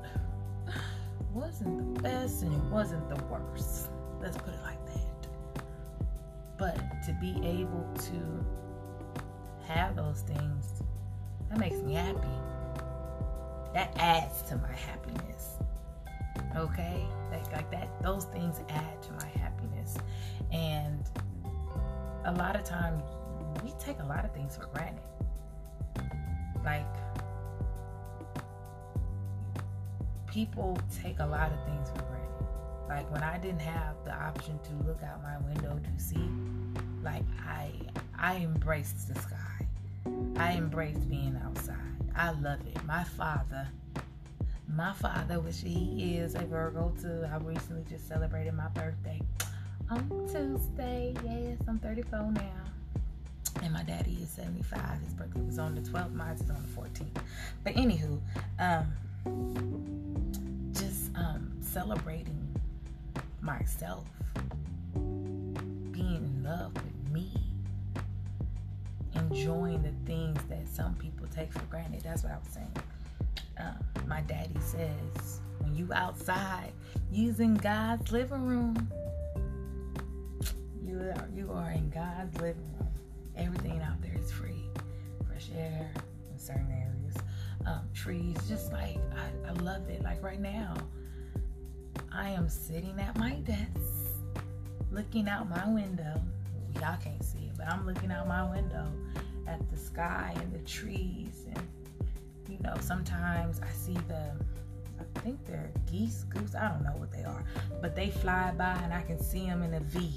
wasn't 1.33 1.79
the 1.79 2.03
best 2.03 2.43
and 2.43 2.53
it 2.53 2.71
wasn't 2.71 3.09
the 3.09 3.23
worst. 3.25 3.89
Let's 4.21 4.37
put 4.37 4.53
it 4.53 4.61
like 4.63 4.72
to 7.07 7.13
be 7.21 7.41
able 7.45 7.87
to 7.99 8.45
have 9.67 9.97
those 9.97 10.21
things 10.21 10.83
that 11.51 11.59
makes 11.59 11.77
me 11.77 11.95
happy. 11.95 12.29
That 13.75 13.95
adds 13.99 14.43
to 14.49 14.57
my 14.57 14.73
happiness. 14.73 15.57
Okay? 16.57 17.05
Like, 17.31 17.51
like 17.53 17.71
that, 17.71 17.89
those 18.03 18.25
things 18.27 18.61
add 18.69 19.03
to 19.03 19.13
my 19.13 19.29
happiness. 19.41 19.97
And 20.53 21.03
a 22.25 22.33
lot 22.33 22.57
of 22.57 22.65
times 22.65 23.03
we 23.65 23.73
take 23.79 23.99
a 24.01 24.05
lot 24.07 24.25
of 24.25 24.33
things 24.33 24.57
for 24.57 24.67
granted. 24.67 25.03
Like 26.65 26.87
people 30.27 30.79
take 31.03 31.19
a 31.19 31.27
lot 31.27 31.51
of 31.53 31.65
things 31.65 31.89
for 31.91 32.03
granted. 32.03 32.47
Like 32.89 33.11
when 33.13 33.23
I 33.23 33.39
didn't 33.39 33.61
have 33.61 33.97
the 34.05 34.15
option 34.15 34.59
to 34.59 34.87
look 34.87 35.03
out 35.03 35.23
my 35.23 35.39
window 35.49 35.79
to 35.79 36.03
see, 36.03 36.29
like 37.03 37.25
I 37.47 37.71
I 38.19 38.37
embraced 38.37 39.13
the 39.13 39.21
sky. 39.21 39.67
I 40.37 40.53
embrace 40.53 40.99
being 40.99 41.39
outside. 41.45 41.77
I 42.17 42.31
love 42.31 42.61
it. 42.67 42.83
My 42.85 43.05
father, 43.05 43.69
my 44.69 44.93
father, 44.95 45.41
which 45.41 45.61
he 45.61 46.17
is 46.17 46.35
a 46.35 46.41
Virgo 46.41 46.93
too. 47.01 47.25
I 47.31 47.37
recently 47.39 47.85
just 47.89 48.09
celebrated 48.09 48.55
my 48.55 48.69
birthday 48.69 49.21
on 49.91 50.09
Tuesday. 50.31 51.15
Yes, 51.25 51.59
I'm 51.69 51.79
34 51.79 52.33
now. 52.33 52.43
And 53.63 53.73
my 53.73 53.83
daddy 53.83 54.19
is 54.23 54.31
75. 54.31 54.81
His 55.05 55.15
birthday 55.15 55.41
was 55.41 55.59
on 55.59 55.75
the 55.75 55.83
12th. 55.83 56.15
Mine 56.15 56.35
is 56.35 56.51
on 56.51 56.63
the 56.63 56.81
14th. 56.81 57.23
But 57.65 57.75
anywho, 57.75 58.21
um, 58.59 60.73
just 60.73 61.15
um, 61.17 61.53
celebrating 61.61 62.39
myself, 63.41 64.07
love 66.53 66.73
with 66.75 67.13
me 67.13 67.31
enjoying 69.15 69.83
the 69.83 69.93
things 70.07 70.39
that 70.49 70.67
some 70.69 70.95
people 70.97 71.27
take 71.35 71.53
for 71.53 71.65
granted. 71.67 72.03
That's 72.03 72.23
what 72.23 72.33
I 72.33 72.37
was 72.37 72.49
saying. 72.49 72.77
Um, 73.59 74.07
my 74.07 74.21
daddy 74.23 74.59
says, 74.61 75.41
when 75.59 75.73
when 75.73 75.79
you 75.79 75.93
outside 75.95 76.73
using 77.11 77.55
God's 77.55 78.13
living 78.13 78.45
room. 78.47 78.91
You 80.85 80.99
are, 80.99 81.29
you 81.35 81.51
are 81.53 81.71
in 81.71 81.89
God's 81.91 82.39
living 82.41 82.71
room. 82.79 82.89
Everything 83.37 83.81
out 83.81 84.01
there 84.03 84.17
is 84.19 84.31
free. 84.31 84.69
Fresh 85.27 85.49
air 85.57 85.91
in 86.31 86.39
certain 86.39 86.71
areas, 86.71 87.17
um, 87.67 87.89
trees. 87.95 88.37
Just 88.49 88.73
like 88.73 88.99
I, 89.17 89.51
I 89.51 89.53
love 89.63 89.89
it. 89.89 90.03
Like 90.03 90.23
right 90.23 90.41
now, 90.41 90.75
I 92.13 92.31
am 92.31 92.49
sitting 92.49 92.99
at 93.01 93.17
my 93.19 93.35
desk, 93.37 94.21
looking 94.91 95.29
out 95.29 95.49
my 95.49 95.67
window. 95.69 96.21
Y'all 96.81 96.97
can't 97.03 97.23
see 97.25 97.39
it, 97.39 97.53
but 97.57 97.69
I'm 97.69 97.87
looking 97.87 98.11
out 98.11 98.27
my 98.29 98.49
window 98.51 98.87
at 99.47 99.69
the 99.71 99.77
sky 99.77 100.35
and 100.37 100.53
the 100.53 100.59
trees. 100.61 101.47
And 101.47 101.67
you 102.49 102.59
know 102.63 102.75
sometimes 102.81 103.61
i 103.61 103.71
see 103.73 103.97
the 104.09 104.33
i 105.01 105.21
think 105.21 105.45
they're 105.47 105.71
geese 105.91 106.25
goose 106.25 106.55
i 106.55 106.69
don't 106.69 106.83
know 106.83 106.95
what 106.97 107.11
they 107.11 107.25
are. 107.25 107.45
But 107.81 107.97
they 107.97 108.11
fly 108.11 108.53
by 108.57 108.79
and 108.83 108.93
i 108.93 109.03
can 109.03 109.23
see 109.23 109.47
them 109.47 109.63
in 109.63 109.75
a 109.75 109.81
v 109.81 110.11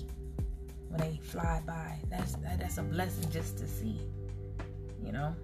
when 0.89 0.99
they 0.99 1.19
fly 1.21 1.61
by. 1.65 1.99
That's 2.09 2.33
that, 2.35 2.59
that's 2.59 2.77
a 2.77 2.83
blessing 2.83 3.29
just 3.31 3.57
to 3.59 3.67
see 3.67 3.99
you 5.05 5.11
know? 5.11 5.35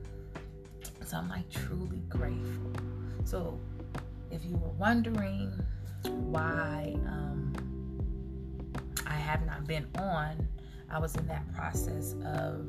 So 1.06 1.18
i'm 1.18 1.30
like 1.30 1.50
truly 1.50 2.02
grateful. 2.10 2.72
So 3.26 3.60
if 4.32 4.44
you 4.46 4.58
were 4.58 4.72
wondering 4.80 5.52
why 6.04 6.96
um, 7.06 7.54
i 9.06 9.14
have 9.14 9.46
not 9.46 9.68
been 9.68 9.86
on 9.98 10.48
i 10.92 11.00
was 11.00 11.16
in 11.16 11.26
that 11.28 11.52
process 11.56 12.14
of 12.26 12.68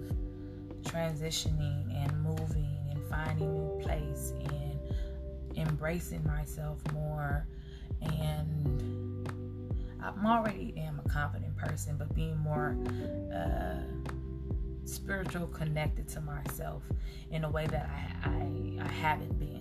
transitioning 0.82 1.94
and 1.94 2.22
moving 2.22 2.78
and 2.90 3.02
finding 3.08 3.48
a 3.48 3.52
new 3.52 3.80
place 3.80 4.32
and 4.38 4.62
embracing 5.56 6.24
myself 6.26 6.78
more. 6.92 7.46
And 8.00 9.28
I'm 10.02 10.26
already 10.26 10.74
am 10.76 11.00
a 11.04 11.08
confident 11.08 11.56
person 11.56 11.96
but 11.96 12.12
being 12.14 12.36
more 12.38 12.76
uh, 13.34 13.82
spiritual 14.84 15.46
connected 15.48 16.08
to 16.08 16.20
myself 16.20 16.82
in 17.30 17.44
a 17.44 17.50
way 17.50 17.66
that 17.66 17.88
I, 18.24 18.28
I, 18.28 18.84
I 18.84 18.88
haven't 18.88 19.38
been. 19.38 19.60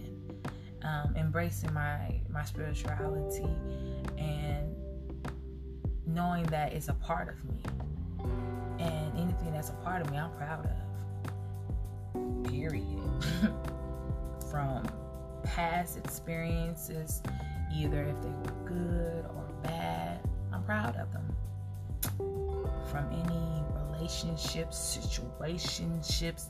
Um, 0.84 1.14
embracing 1.16 1.72
my 1.74 2.20
my 2.28 2.44
spirituality 2.44 3.46
and 4.18 4.76
knowing 6.08 6.44
that 6.46 6.74
it's 6.74 6.88
a 6.88 6.96
part 6.96 7.30
of 7.30 7.46
me 7.46 7.62
anything 9.42 9.54
that's 9.54 9.70
a 9.70 9.74
part 9.84 10.02
of 10.02 10.12
me 10.12 10.18
I'm 10.18 10.32
proud 10.32 10.66
of 10.66 10.72
period. 12.62 13.00
From 14.52 14.86
past 15.44 15.98
experiences, 15.98 17.24
either 17.74 18.04
if 18.04 18.22
they 18.22 18.30
were 18.30 18.66
good 18.66 19.26
or 19.26 19.48
bad, 19.64 20.20
I'm 20.54 20.64
proud 20.64 20.96
of 20.98 21.12
them. 21.12 21.36
From 22.92 23.06
any 23.12 23.64
relationships, 23.94 25.00
situationships, 25.00 26.48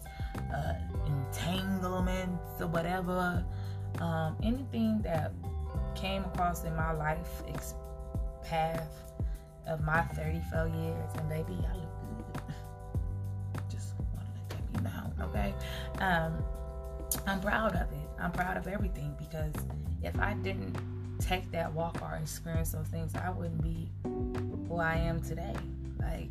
uh, 0.53 0.73
entanglements, 1.05 2.59
or 2.59 2.67
whatever, 2.67 3.45
um, 3.99 4.35
anything 4.43 5.01
that 5.03 5.31
came 5.95 6.23
across 6.25 6.63
in 6.63 6.75
my 6.75 6.91
life 6.91 7.43
ex- 7.47 7.75
path 8.43 9.13
of 9.67 9.81
my 9.81 10.01
34 10.01 10.67
years, 10.67 11.11
and 11.17 11.29
baby, 11.29 11.57
I 11.71 11.75
look 11.75 12.00
Um, 15.99 16.43
I'm 17.27 17.41
proud 17.41 17.75
of 17.75 17.91
it. 17.91 18.09
I'm 18.19 18.31
proud 18.31 18.57
of 18.57 18.67
everything 18.67 19.15
because 19.17 19.53
if 20.03 20.17
I 20.19 20.33
didn't 20.35 20.75
take 21.19 21.51
that 21.51 21.71
walk 21.73 22.01
or 22.01 22.17
experience 22.21 22.71
those 22.71 22.87
things, 22.87 23.13
I 23.15 23.29
wouldn't 23.29 23.61
be 23.61 23.89
who 24.03 24.77
I 24.77 24.95
am 24.95 25.21
today. 25.21 25.55
Like, 25.99 26.29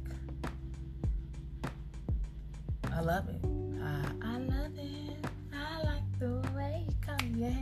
I 2.93 3.01
love 3.01 3.29
it. 3.29 3.41
Uh, 3.83 4.11
I 4.23 4.39
love 4.39 4.73
it. 4.77 5.27
I 5.55 5.83
like 5.83 6.19
the 6.19 6.43
way 6.57 6.85
you 6.89 6.95
come, 7.01 7.35
yeah. 7.37 7.55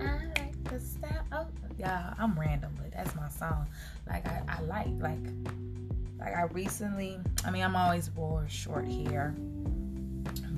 I 0.00 0.26
like 0.40 0.64
the 0.64 0.80
style. 0.80 1.24
Oh, 1.32 1.46
yeah, 1.78 2.14
I'm 2.18 2.38
random, 2.38 2.72
but 2.76 2.92
that's 2.92 3.14
my 3.14 3.28
song. 3.28 3.66
Like, 4.08 4.26
I, 4.26 4.42
I 4.48 4.60
like, 4.62 4.88
like, 4.98 5.18
like 6.18 6.34
I 6.34 6.44
recently, 6.52 7.18
I 7.44 7.50
mean, 7.50 7.62
I'm 7.62 7.76
always 7.76 8.10
wore 8.10 8.46
short 8.48 8.86
hair 8.86 9.34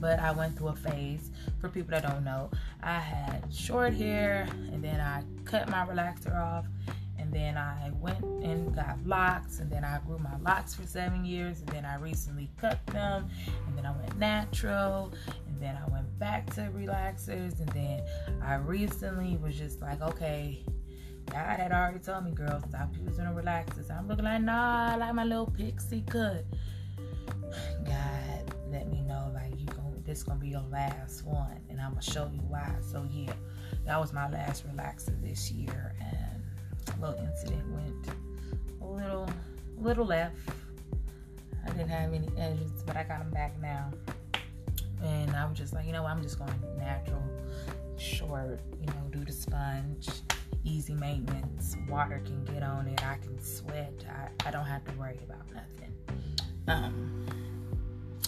but 0.04 0.20
I 0.20 0.32
went 0.32 0.58
through 0.58 0.68
a 0.68 0.76
phase. 0.76 1.30
For 1.62 1.70
people 1.70 1.92
that 1.92 2.02
don't 2.02 2.24
know, 2.24 2.50
I 2.82 2.98
had 2.98 3.42
short 3.50 3.94
hair 3.94 4.46
and 4.70 4.84
then 4.84 5.00
I 5.00 5.22
cut 5.46 5.70
my 5.70 5.86
relaxer 5.86 6.38
off 6.38 6.66
and 7.18 7.32
then 7.32 7.56
I 7.56 7.90
went 8.02 8.22
and 8.22 8.74
got 8.74 8.98
locks 9.06 9.60
and 9.60 9.72
then 9.72 9.82
I 9.82 10.00
grew 10.06 10.18
my 10.18 10.36
locks 10.42 10.74
for 10.74 10.86
seven 10.86 11.24
years 11.24 11.60
and 11.60 11.70
then 11.70 11.86
I 11.86 11.94
recently 11.94 12.50
cut 12.60 12.86
them 12.88 13.30
and 13.66 13.78
then 13.78 13.86
I 13.86 13.92
went 13.92 14.18
natural 14.18 15.10
and 15.48 15.58
then 15.58 15.74
I 15.74 15.90
went 15.90 16.18
back 16.18 16.52
to 16.56 16.68
relaxers 16.76 17.58
and 17.58 17.68
then 17.70 18.02
I 18.42 18.56
recently 18.56 19.38
was 19.38 19.56
just 19.56 19.80
like, 19.80 20.02
okay, 20.02 20.66
God 21.30 21.58
had 21.58 21.72
already 21.72 22.00
told 22.00 22.26
me, 22.26 22.32
girl, 22.32 22.62
stop 22.68 22.90
using 23.02 23.24
the 23.24 23.30
relaxers. 23.30 23.90
I'm 23.90 24.06
looking 24.06 24.26
like, 24.26 24.42
nah, 24.42 24.92
I 24.92 24.96
like 24.96 25.14
my 25.14 25.24
little 25.24 25.46
pixie 25.46 26.04
cut. 26.06 26.44
God 27.86 28.13
this 30.14 30.22
gonna 30.22 30.38
be 30.38 30.50
your 30.50 30.62
last 30.70 31.26
one, 31.26 31.58
and 31.68 31.80
I'm 31.80 31.90
gonna 31.90 32.02
show 32.02 32.30
you 32.32 32.38
why. 32.48 32.72
So 32.88 33.04
yeah, 33.10 33.32
that 33.84 34.00
was 34.00 34.12
my 34.12 34.30
last 34.30 34.64
relaxer 34.64 35.20
this 35.20 35.50
year, 35.50 35.92
and 36.00 37.00
little 37.00 37.18
incident 37.18 37.68
went 37.72 38.06
a 38.80 38.86
little, 38.86 39.28
little 39.76 40.06
left. 40.06 40.36
I 41.66 41.70
didn't 41.70 41.88
have 41.88 42.14
any 42.14 42.28
edges, 42.38 42.84
but 42.86 42.96
I 42.96 43.02
got 43.02 43.18
them 43.18 43.30
back 43.32 43.60
now. 43.60 43.90
And 45.02 45.34
I 45.34 45.46
was 45.46 45.58
just 45.58 45.72
like, 45.72 45.84
you 45.84 45.92
know, 45.92 46.06
I'm 46.06 46.22
just 46.22 46.38
going 46.38 46.54
natural, 46.78 47.22
short, 47.98 48.60
you 48.80 48.86
know, 48.86 49.08
do 49.10 49.24
the 49.24 49.32
sponge, 49.32 50.08
easy 50.62 50.94
maintenance. 50.94 51.76
Water 51.88 52.22
can 52.24 52.44
get 52.44 52.62
on 52.62 52.86
it. 52.86 53.04
I 53.04 53.16
can 53.16 53.42
sweat. 53.42 54.04
I, 54.08 54.48
I 54.48 54.52
don't 54.52 54.66
have 54.66 54.84
to 54.84 54.92
worry 54.92 55.18
about 55.28 55.44
nothing. 55.52 55.92
Um, 56.68 57.26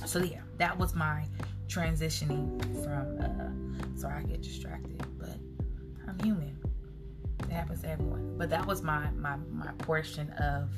so 0.04 0.18
yeah, 0.18 0.40
that 0.58 0.76
was 0.76 0.96
my 0.96 1.24
transitioning 1.68 2.60
from 2.82 3.18
uh 3.20 3.98
sorry 3.98 4.22
I 4.22 4.22
get 4.22 4.42
distracted, 4.42 5.02
but 5.18 5.36
I'm 6.08 6.18
human. 6.22 6.56
It 7.40 7.50
happens 7.50 7.82
to 7.82 7.90
everyone. 7.90 8.36
But 8.38 8.50
that 8.50 8.66
was 8.66 8.82
my 8.82 9.10
my 9.12 9.36
my 9.50 9.72
portion 9.78 10.30
of 10.32 10.70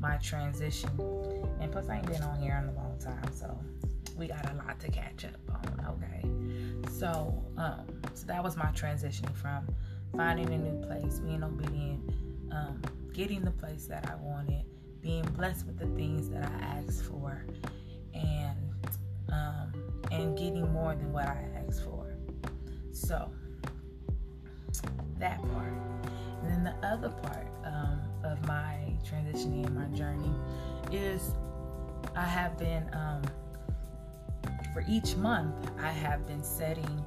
my 0.00 0.16
transition. 0.16 0.90
And 1.60 1.70
plus 1.70 1.88
I 1.88 1.96
ain't 1.96 2.06
been 2.06 2.22
on 2.22 2.40
here 2.40 2.62
in 2.62 2.74
a 2.74 2.78
long 2.80 2.98
time, 2.98 3.32
so 3.34 3.58
we 4.16 4.28
got 4.28 4.50
a 4.50 4.54
lot 4.54 4.78
to 4.80 4.90
catch 4.90 5.24
up 5.24 5.40
on, 5.48 5.86
okay? 5.94 6.90
So 6.90 7.42
um 7.56 7.86
so 8.14 8.26
that 8.26 8.42
was 8.42 8.56
my 8.56 8.70
transition 8.72 9.28
from 9.34 9.66
finding 10.16 10.52
a 10.52 10.58
new 10.58 10.86
place, 10.86 11.18
being 11.20 11.42
obedient, 11.44 12.12
um, 12.50 12.82
getting 13.12 13.42
the 13.42 13.50
place 13.50 13.86
that 13.86 14.10
I 14.10 14.16
wanted, 14.16 14.64
being 15.00 15.22
blessed 15.36 15.66
with 15.66 15.78
the 15.78 15.86
things 15.98 16.28
that 16.30 16.44
I 16.44 16.64
asked 16.64 17.04
for, 17.04 17.44
um, 19.32 19.72
and 20.10 20.36
getting 20.36 20.70
more 20.72 20.94
than 20.94 21.12
what 21.12 21.26
I 21.26 21.46
asked 21.66 21.84
for. 21.84 22.06
So 22.92 23.30
that 25.18 25.40
part. 25.52 25.72
And 26.42 26.50
then 26.50 26.64
the 26.64 26.86
other 26.86 27.10
part 27.10 27.46
um, 27.64 28.00
of 28.24 28.44
my 28.46 28.92
transitioning 29.04 29.66
and 29.66 29.74
my 29.74 29.96
journey 29.96 30.32
is 30.90 31.34
I 32.16 32.24
have 32.24 32.58
been 32.58 32.88
um, 32.92 33.22
for 34.72 34.84
each 34.88 35.16
month 35.16 35.70
I 35.78 35.90
have 35.90 36.26
been 36.26 36.42
setting 36.42 37.04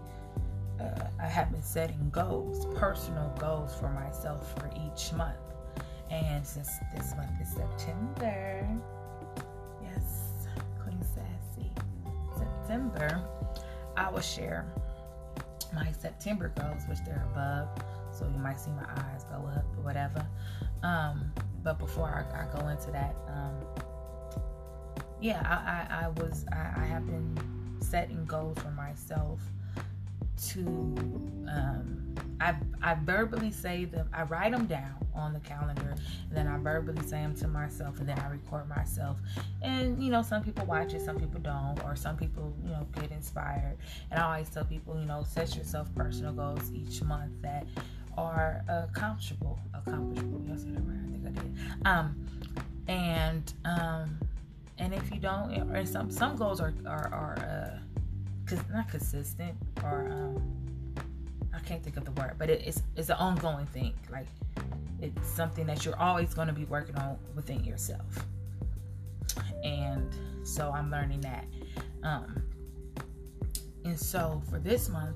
uh, 0.79 1.07
I 1.19 1.27
have 1.27 1.51
been 1.51 1.63
setting 1.63 2.09
goals, 2.11 2.65
personal 2.75 3.33
goals 3.39 3.75
for 3.75 3.89
myself 3.89 4.53
for 4.59 4.69
each 4.75 5.13
month. 5.13 5.37
And 6.09 6.45
since 6.45 6.69
this 6.95 7.13
month 7.15 7.31
is 7.41 7.49
September, 7.49 8.67
September, 12.73 13.21
I 13.95 14.09
will 14.09 14.19
share 14.19 14.65
my 15.75 15.91
September 15.91 16.51
goals, 16.59 16.81
which 16.89 16.97
they're 17.05 17.23
above. 17.31 17.67
So 18.11 18.25
you 18.25 18.39
might 18.39 18.59
see 18.59 18.71
my 18.71 18.87
eyes 19.03 19.25
go 19.25 19.47
up 19.47 19.63
or 19.77 19.83
whatever. 19.83 20.25
Um, 20.81 21.31
but 21.63 21.77
before 21.77 22.25
I, 22.33 22.41
I, 22.41 22.59
go 22.59 22.67
into 22.69 22.89
that, 22.89 23.15
um, 23.27 23.53
yeah, 25.21 25.43
I, 25.45 26.01
I, 26.01 26.05
I 26.05 26.07
was 26.09 26.45
I, 26.51 26.83
have 26.85 27.05
been 27.05 27.37
setting 27.79 28.25
goals 28.25 28.57
for 28.57 28.71
myself 28.71 29.39
to 30.49 30.65
um, 31.47 32.15
I 32.41 32.55
I 32.81 32.95
verbally 32.95 33.51
say 33.51 33.85
them. 33.85 34.09
I 34.13 34.23
write 34.23 34.51
them 34.51 34.65
down 34.65 34.95
on 35.15 35.33
the 35.33 35.39
calendar, 35.39 35.95
and 36.27 36.37
then 36.37 36.47
I 36.47 36.57
verbally 36.57 37.03
say 37.03 37.21
them 37.21 37.35
to 37.35 37.47
myself, 37.47 37.99
and 37.99 38.09
then 38.09 38.19
I 38.19 38.29
record 38.29 38.67
myself. 38.67 39.19
Know, 40.13 40.21
some 40.21 40.43
people 40.43 40.65
watch 40.65 40.93
it, 40.93 41.01
some 41.01 41.17
people 41.17 41.39
don't, 41.39 41.83
or 41.83 41.95
some 41.95 42.15
people 42.15 42.55
you 42.63 42.69
know 42.69 42.85
get 42.93 43.11
inspired. 43.11 43.77
And 44.11 44.19
I 44.19 44.23
always 44.23 44.47
tell 44.47 44.63
people, 44.63 44.95
you 44.99 45.07
know, 45.07 45.23
set 45.27 45.55
yourself 45.55 45.87
personal 45.95 46.33
goals 46.33 46.71
each 46.71 47.01
month 47.01 47.31
that 47.41 47.65
are 48.15 48.61
accomplishable. 48.67 49.57
Accomplishable. 49.73 50.39
Yes, 50.47 50.65
I 50.67 50.77
I 50.77 51.11
think 51.11 51.25
I 51.25 51.41
did. 51.41 51.87
Um, 51.87 52.27
and 52.87 53.53
um, 53.65 54.19
and 54.77 54.93
if 54.93 55.11
you 55.11 55.19
don't, 55.19 55.75
or 55.75 55.83
some 55.83 56.11
some 56.11 56.35
goals 56.35 56.61
are 56.61 56.75
are 56.85 57.09
are 57.11 57.79
uh, 58.51 58.55
not 58.71 58.89
consistent 58.89 59.55
or 59.83 60.09
um, 60.11 60.43
I 61.55 61.59
can't 61.61 61.83
think 61.83 61.97
of 61.97 62.05
the 62.05 62.11
word, 62.11 62.35
but 62.37 62.51
it, 62.51 62.61
it's 62.63 62.83
it's 62.95 63.09
an 63.09 63.17
ongoing 63.17 63.65
thing. 63.65 63.95
Like 64.11 64.27
it's 65.01 65.27
something 65.27 65.65
that 65.65 65.85
you're 65.85 65.99
always 65.99 66.35
going 66.35 66.49
to 66.49 66.53
be 66.53 66.65
working 66.65 66.97
on 66.97 67.17
within 67.35 67.63
yourself. 67.63 68.27
And 69.63 70.13
so 70.43 70.71
I'm 70.71 70.91
learning 70.91 71.21
that. 71.21 71.45
Um, 72.03 72.43
and 73.85 73.99
so 73.99 74.41
for 74.49 74.59
this 74.59 74.89
month, 74.89 75.15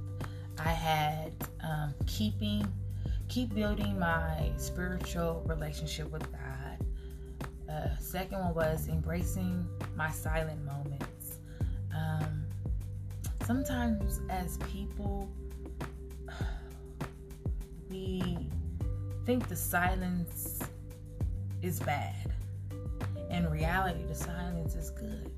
I 0.60 0.69
had 0.69 1.33
um, 1.63 1.93
keeping, 2.05 2.67
keep 3.27 3.53
building 3.53 3.99
my 3.99 4.51
spiritual 4.57 5.43
relationship 5.45 6.12
with 6.12 6.25
God. 6.31 6.86
Uh, 7.69 7.97
second 7.99 8.39
one 8.39 8.53
was 8.53 8.88
embracing 8.88 9.67
my 9.95 10.10
silent 10.10 10.63
moments. 10.65 11.39
Um, 11.95 12.45
sometimes 13.45 14.21
as 14.29 14.57
people, 14.71 15.29
we 17.89 18.49
think 19.25 19.47
the 19.47 19.55
silence 19.55 20.60
is 21.62 21.79
bad. 21.81 22.15
In 23.38 23.47
reality, 23.52 24.04
the 24.08 24.15
silence 24.15 24.73
is 24.73 24.89
good. 24.89 25.32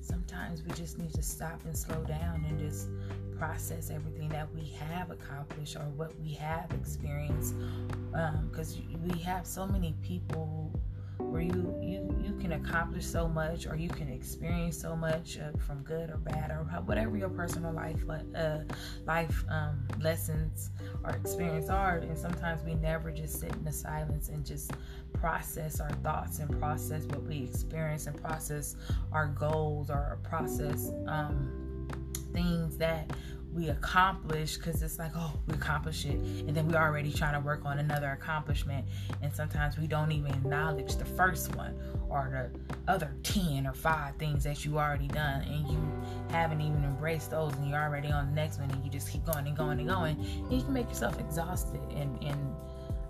Sometimes 0.00 0.64
we 0.64 0.72
just 0.72 0.98
need 0.98 1.14
to 1.14 1.22
stop 1.22 1.64
and 1.64 1.78
slow 1.78 2.02
down 2.02 2.44
and 2.48 2.58
just 2.58 2.88
process 3.38 3.88
everything 3.88 4.28
that 4.30 4.52
we 4.52 4.64
have 4.90 5.12
accomplished 5.12 5.76
or 5.76 5.84
what 5.94 6.10
we 6.18 6.32
have 6.32 6.68
experienced. 6.72 7.54
Because 8.50 8.78
um, 8.78 9.00
we 9.08 9.20
have 9.20 9.46
so 9.46 9.64
many 9.64 9.94
people 10.02 10.72
where 11.36 11.44
you 11.44 11.78
you 11.82 12.16
you 12.24 12.34
can 12.40 12.52
accomplish 12.52 13.04
so 13.04 13.28
much 13.28 13.66
or 13.66 13.76
you 13.76 13.90
can 13.90 14.08
experience 14.08 14.80
so 14.80 14.96
much 14.96 15.38
uh, 15.38 15.56
from 15.58 15.82
good 15.82 16.08
or 16.08 16.16
bad 16.16 16.50
or 16.50 16.64
whatever 16.86 17.14
your 17.18 17.28
personal 17.28 17.72
life 17.72 18.02
uh, 18.34 18.60
life 19.06 19.44
um, 19.50 19.86
lessons 20.00 20.70
or 21.04 21.10
experience 21.10 21.68
are 21.68 21.98
and 21.98 22.16
sometimes 22.16 22.62
we 22.64 22.74
never 22.76 23.10
just 23.10 23.38
sit 23.38 23.52
in 23.52 23.64
the 23.64 23.72
silence 23.72 24.30
and 24.30 24.46
just 24.46 24.70
process 25.12 25.78
our 25.78 25.90
thoughts 26.02 26.38
and 26.38 26.58
process 26.58 27.04
what 27.04 27.22
we 27.24 27.42
experience 27.42 28.06
and 28.06 28.16
process 28.22 28.74
our 29.12 29.26
goals 29.26 29.90
or 29.90 30.18
process 30.22 30.90
um, 31.06 31.86
things 32.32 32.78
that 32.78 33.10
we 33.56 33.70
accomplish 33.70 34.58
because 34.58 34.82
it's 34.82 34.98
like 34.98 35.12
oh 35.16 35.32
we 35.46 35.54
accomplished 35.54 36.04
it. 36.04 36.18
And 36.46 36.54
then 36.54 36.68
we're 36.68 36.78
already 36.78 37.10
trying 37.10 37.32
to 37.32 37.40
work 37.40 37.64
on 37.64 37.78
another 37.78 38.10
accomplishment. 38.10 38.86
And 39.22 39.32
sometimes 39.32 39.78
we 39.78 39.86
don't 39.86 40.12
even 40.12 40.32
acknowledge 40.32 40.96
the 40.96 41.06
first 41.06 41.56
one 41.56 41.74
or 42.10 42.50
the 42.52 42.92
other 42.92 43.14
10 43.22 43.66
or 43.66 43.72
5 43.72 44.16
things 44.16 44.44
that 44.44 44.64
you 44.64 44.78
already 44.78 45.08
done. 45.08 45.42
And 45.42 45.66
you 45.68 45.78
haven't 46.30 46.60
even 46.60 46.84
embraced 46.84 47.30
those 47.30 47.54
and 47.54 47.68
you're 47.68 47.82
already 47.82 48.12
on 48.12 48.26
the 48.26 48.34
next 48.34 48.60
one 48.60 48.70
and 48.70 48.84
you 48.84 48.90
just 48.90 49.10
keep 49.10 49.24
going 49.24 49.46
and 49.46 49.56
going 49.56 49.78
and 49.78 49.88
going. 49.88 50.16
And 50.18 50.52
you 50.52 50.62
can 50.62 50.74
make 50.74 50.88
yourself 50.88 51.18
exhausted 51.18 51.80
and, 51.94 52.22
and 52.22 52.54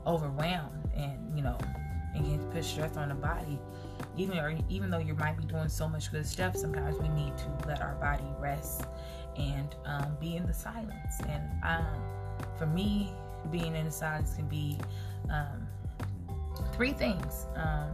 overwhelmed 0.06 0.88
and 0.94 1.36
you 1.36 1.42
know 1.42 1.58
and 2.14 2.24
can 2.24 2.50
put 2.50 2.64
stress 2.64 2.96
on 2.96 3.08
the 3.08 3.14
body. 3.16 3.58
Even 4.16 4.38
or 4.38 4.56
even 4.68 4.90
though 4.90 4.98
you 4.98 5.14
might 5.14 5.36
be 5.36 5.44
doing 5.44 5.68
so 5.68 5.88
much 5.88 6.12
good 6.12 6.26
stuff 6.26 6.56
sometimes 6.56 6.96
we 6.98 7.08
need 7.08 7.36
to 7.36 7.46
let 7.66 7.82
our 7.82 7.96
body 7.96 8.24
rest 8.38 8.84
and 9.38 9.74
um, 9.84 10.16
be 10.20 10.36
in 10.36 10.46
the 10.46 10.54
silence. 10.54 11.20
And 11.28 11.42
um, 11.62 12.02
for 12.58 12.66
me, 12.66 13.12
being 13.50 13.74
in 13.74 13.84
the 13.84 13.90
silence 13.90 14.34
can 14.34 14.48
be 14.48 14.78
um, 15.30 15.66
three 16.72 16.92
things. 16.92 17.46
Um, 17.56 17.90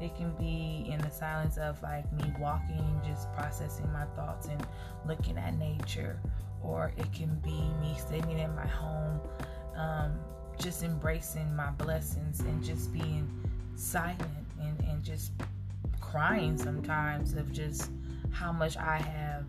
it 0.00 0.14
can 0.16 0.30
be 0.32 0.86
in 0.90 0.98
the 1.00 1.10
silence 1.10 1.56
of 1.56 1.82
like 1.82 2.10
me 2.12 2.32
walking, 2.38 3.00
just 3.06 3.32
processing 3.34 3.90
my 3.92 4.04
thoughts 4.16 4.48
and 4.48 4.64
looking 5.06 5.38
at 5.38 5.58
nature, 5.58 6.18
or 6.62 6.92
it 6.96 7.12
can 7.12 7.34
be 7.40 7.62
me 7.80 7.96
sitting 8.08 8.38
in 8.38 8.54
my 8.54 8.66
home, 8.66 9.20
um, 9.76 10.12
just 10.58 10.82
embracing 10.82 11.54
my 11.54 11.70
blessings 11.72 12.40
and 12.40 12.62
just 12.62 12.92
being 12.92 13.28
silent 13.74 14.20
and, 14.60 14.80
and 14.88 15.02
just 15.02 15.32
crying 16.00 16.56
sometimes 16.56 17.34
of 17.34 17.52
just 17.52 17.90
how 18.30 18.52
much 18.52 18.76
I 18.76 18.98
have 18.98 19.44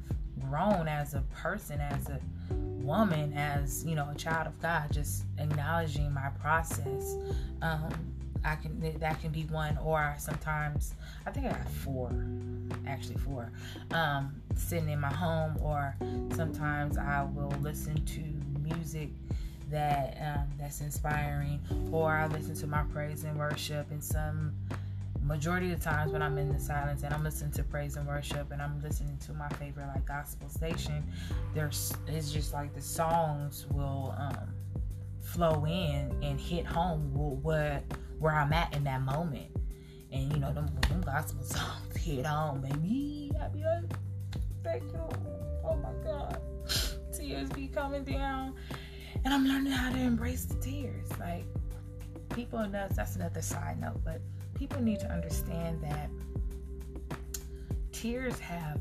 grown 0.50 0.88
as 0.88 1.14
a 1.14 1.22
person, 1.34 1.80
as 1.80 2.10
a 2.10 2.20
woman, 2.54 3.34
as 3.34 3.84
you 3.86 3.96
know, 3.96 4.10
a 4.10 4.16
child 4.16 4.48
of 4.48 4.60
God, 4.62 4.92
just 4.92 5.26
acknowledging 5.38 6.14
my 6.14 6.30
process. 6.42 7.16
Um, 7.62 7.94
I 8.46 8.56
can 8.56 9.00
that 9.00 9.20
can 9.20 9.32
be 9.32 9.44
one, 9.44 9.78
or 9.84 10.16
sometimes 10.18 10.94
I 11.26 11.32
think 11.32 11.48
I 11.48 11.50
got 11.50 11.70
four, 11.70 12.12
actually 12.88 13.18
four, 13.18 13.52
um, 13.92 14.42
sitting 14.56 14.90
in 14.90 15.00
my 15.00 15.12
home, 15.12 15.58
or 15.62 15.96
sometimes 16.34 16.98
I 16.98 17.24
will 17.24 17.54
listen 17.62 18.04
to 18.06 18.22
music 18.62 19.10
that 19.70 20.18
um, 20.22 20.48
that's 20.58 20.82
inspiring, 20.82 21.60
or 21.92 22.12
I 22.12 22.28
listen 22.28 22.56
to 22.56 22.68
my 22.68 22.84
praise 22.94 23.24
and 23.24 23.38
worship 23.38 23.92
in 23.92 24.02
some 24.02 24.54
majority 25.28 25.72
of 25.74 25.80
the 25.80 25.84
times 25.84 26.14
when 26.14 26.22
I'm 26.22 26.38
in 26.38 26.52
the 26.52 26.60
silence 26.60 27.04
and 27.04 27.14
I'm 27.14 27.24
listening 27.24 27.52
to 27.54 27.64
praise 27.64 27.98
and 27.98 28.08
worship 28.08 28.52
and 28.52 28.62
I'm 28.62 28.82
listening 28.82 29.18
to 29.26 29.34
my 29.34 29.50
favorite 29.50 29.88
like 29.88 30.06
gospel 30.06 30.48
station, 30.48 31.04
there's 31.54 31.94
it's 32.08 32.32
just 32.32 32.54
like 32.54 32.74
the 32.74 32.82
songs 32.82 33.68
will 33.72 34.16
um, 34.18 34.54
flow 35.22 35.66
in 35.66 36.16
and 36.24 36.40
hit 36.40 36.66
home 36.66 37.14
where 37.14 37.84
where 38.20 38.34
I'm 38.34 38.54
at 38.54 38.74
in 38.76 38.86
that 38.86 39.02
moment. 39.02 39.52
And 40.12 40.32
you 40.32 40.40
know 40.40 40.54
them, 40.54 40.70
them 40.90 41.02
gospel 41.02 41.44
songs 41.44 41.98
hit 41.98 42.26
home, 42.26 42.62
baby. 42.62 43.32
I 43.42 43.48
be 43.50 43.64
like, 43.64 43.92
thank 44.64 44.84
you. 44.84 45.10
Oh 45.66 45.76
my 45.76 45.92
God, 46.06 46.40
tears 47.14 47.50
be 47.50 47.68
coming 47.68 48.06
down, 48.06 48.56
and 49.26 49.34
I'm 49.34 49.46
learning 49.46 49.74
how 49.74 49.92
to 49.92 50.00
embrace 50.00 50.46
the 50.46 50.56
tears. 50.56 51.10
Like 51.20 51.46
people, 52.34 52.66
that's 52.72 52.96
that's 52.96 53.18
another 53.18 53.42
side 53.42 53.82
note, 53.82 54.02
but 54.06 54.22
people 54.58 54.82
need 54.82 55.00
to 55.00 55.12
understand 55.12 55.82
that 55.82 56.10
tears 57.92 58.40
have 58.40 58.80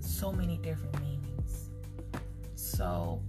so 0.00 0.32
many 0.32 0.56
different 0.58 0.98
meanings. 1.00 1.70
So 2.54 3.20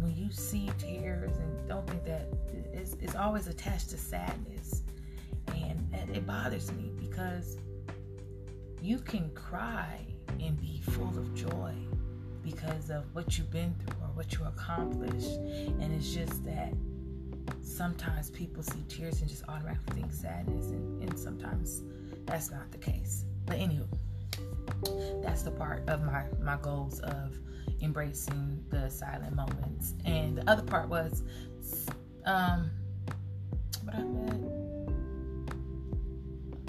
when 0.00 0.14
you 0.16 0.30
see 0.30 0.70
tears 0.78 1.36
and 1.38 1.68
don't 1.68 1.86
think 1.88 2.04
that 2.04 2.28
it's, 2.72 2.96
it's 3.00 3.16
always 3.16 3.48
attached 3.48 3.90
to 3.90 3.98
sadness 3.98 4.82
and, 5.48 5.88
and 5.92 6.16
it 6.16 6.26
bothers 6.26 6.70
me 6.72 6.92
because 7.00 7.58
you 8.80 8.98
can 8.98 9.30
cry 9.30 10.06
and 10.40 10.60
be 10.60 10.80
full 10.80 11.16
of 11.18 11.34
joy 11.34 11.74
because 12.42 12.90
of 12.90 13.04
what 13.14 13.38
you've 13.38 13.50
been 13.50 13.74
through 13.74 13.96
or 14.02 14.08
what 14.14 14.32
you 14.34 14.44
accomplished 14.44 15.38
and 15.80 15.92
it's 15.92 16.12
just 16.12 16.44
that 16.44 16.72
sometimes 17.62 18.30
people 18.30 18.62
see 18.62 18.82
tears 18.88 19.20
and 19.20 19.28
just 19.28 19.44
automatically 19.48 20.00
think 20.00 20.12
sadness, 20.12 20.66
and, 20.66 21.02
and 21.02 21.18
sometimes 21.18 21.82
that's 22.26 22.50
not 22.50 22.70
the 22.70 22.78
case. 22.78 23.24
But 23.46 23.58
anyway, 23.58 23.86
that's 25.22 25.42
the 25.42 25.50
part 25.50 25.88
of 25.88 26.02
my 26.02 26.24
my 26.40 26.56
goals 26.56 27.00
of 27.00 27.38
embracing 27.82 28.64
the 28.70 28.88
silent 28.88 29.34
moments. 29.34 29.94
And 30.04 30.38
the 30.38 30.50
other 30.50 30.62
part 30.62 30.88
was, 30.88 31.22
um, 32.24 32.70
what 33.82 33.94
I 33.94 34.02
read, 34.02 34.44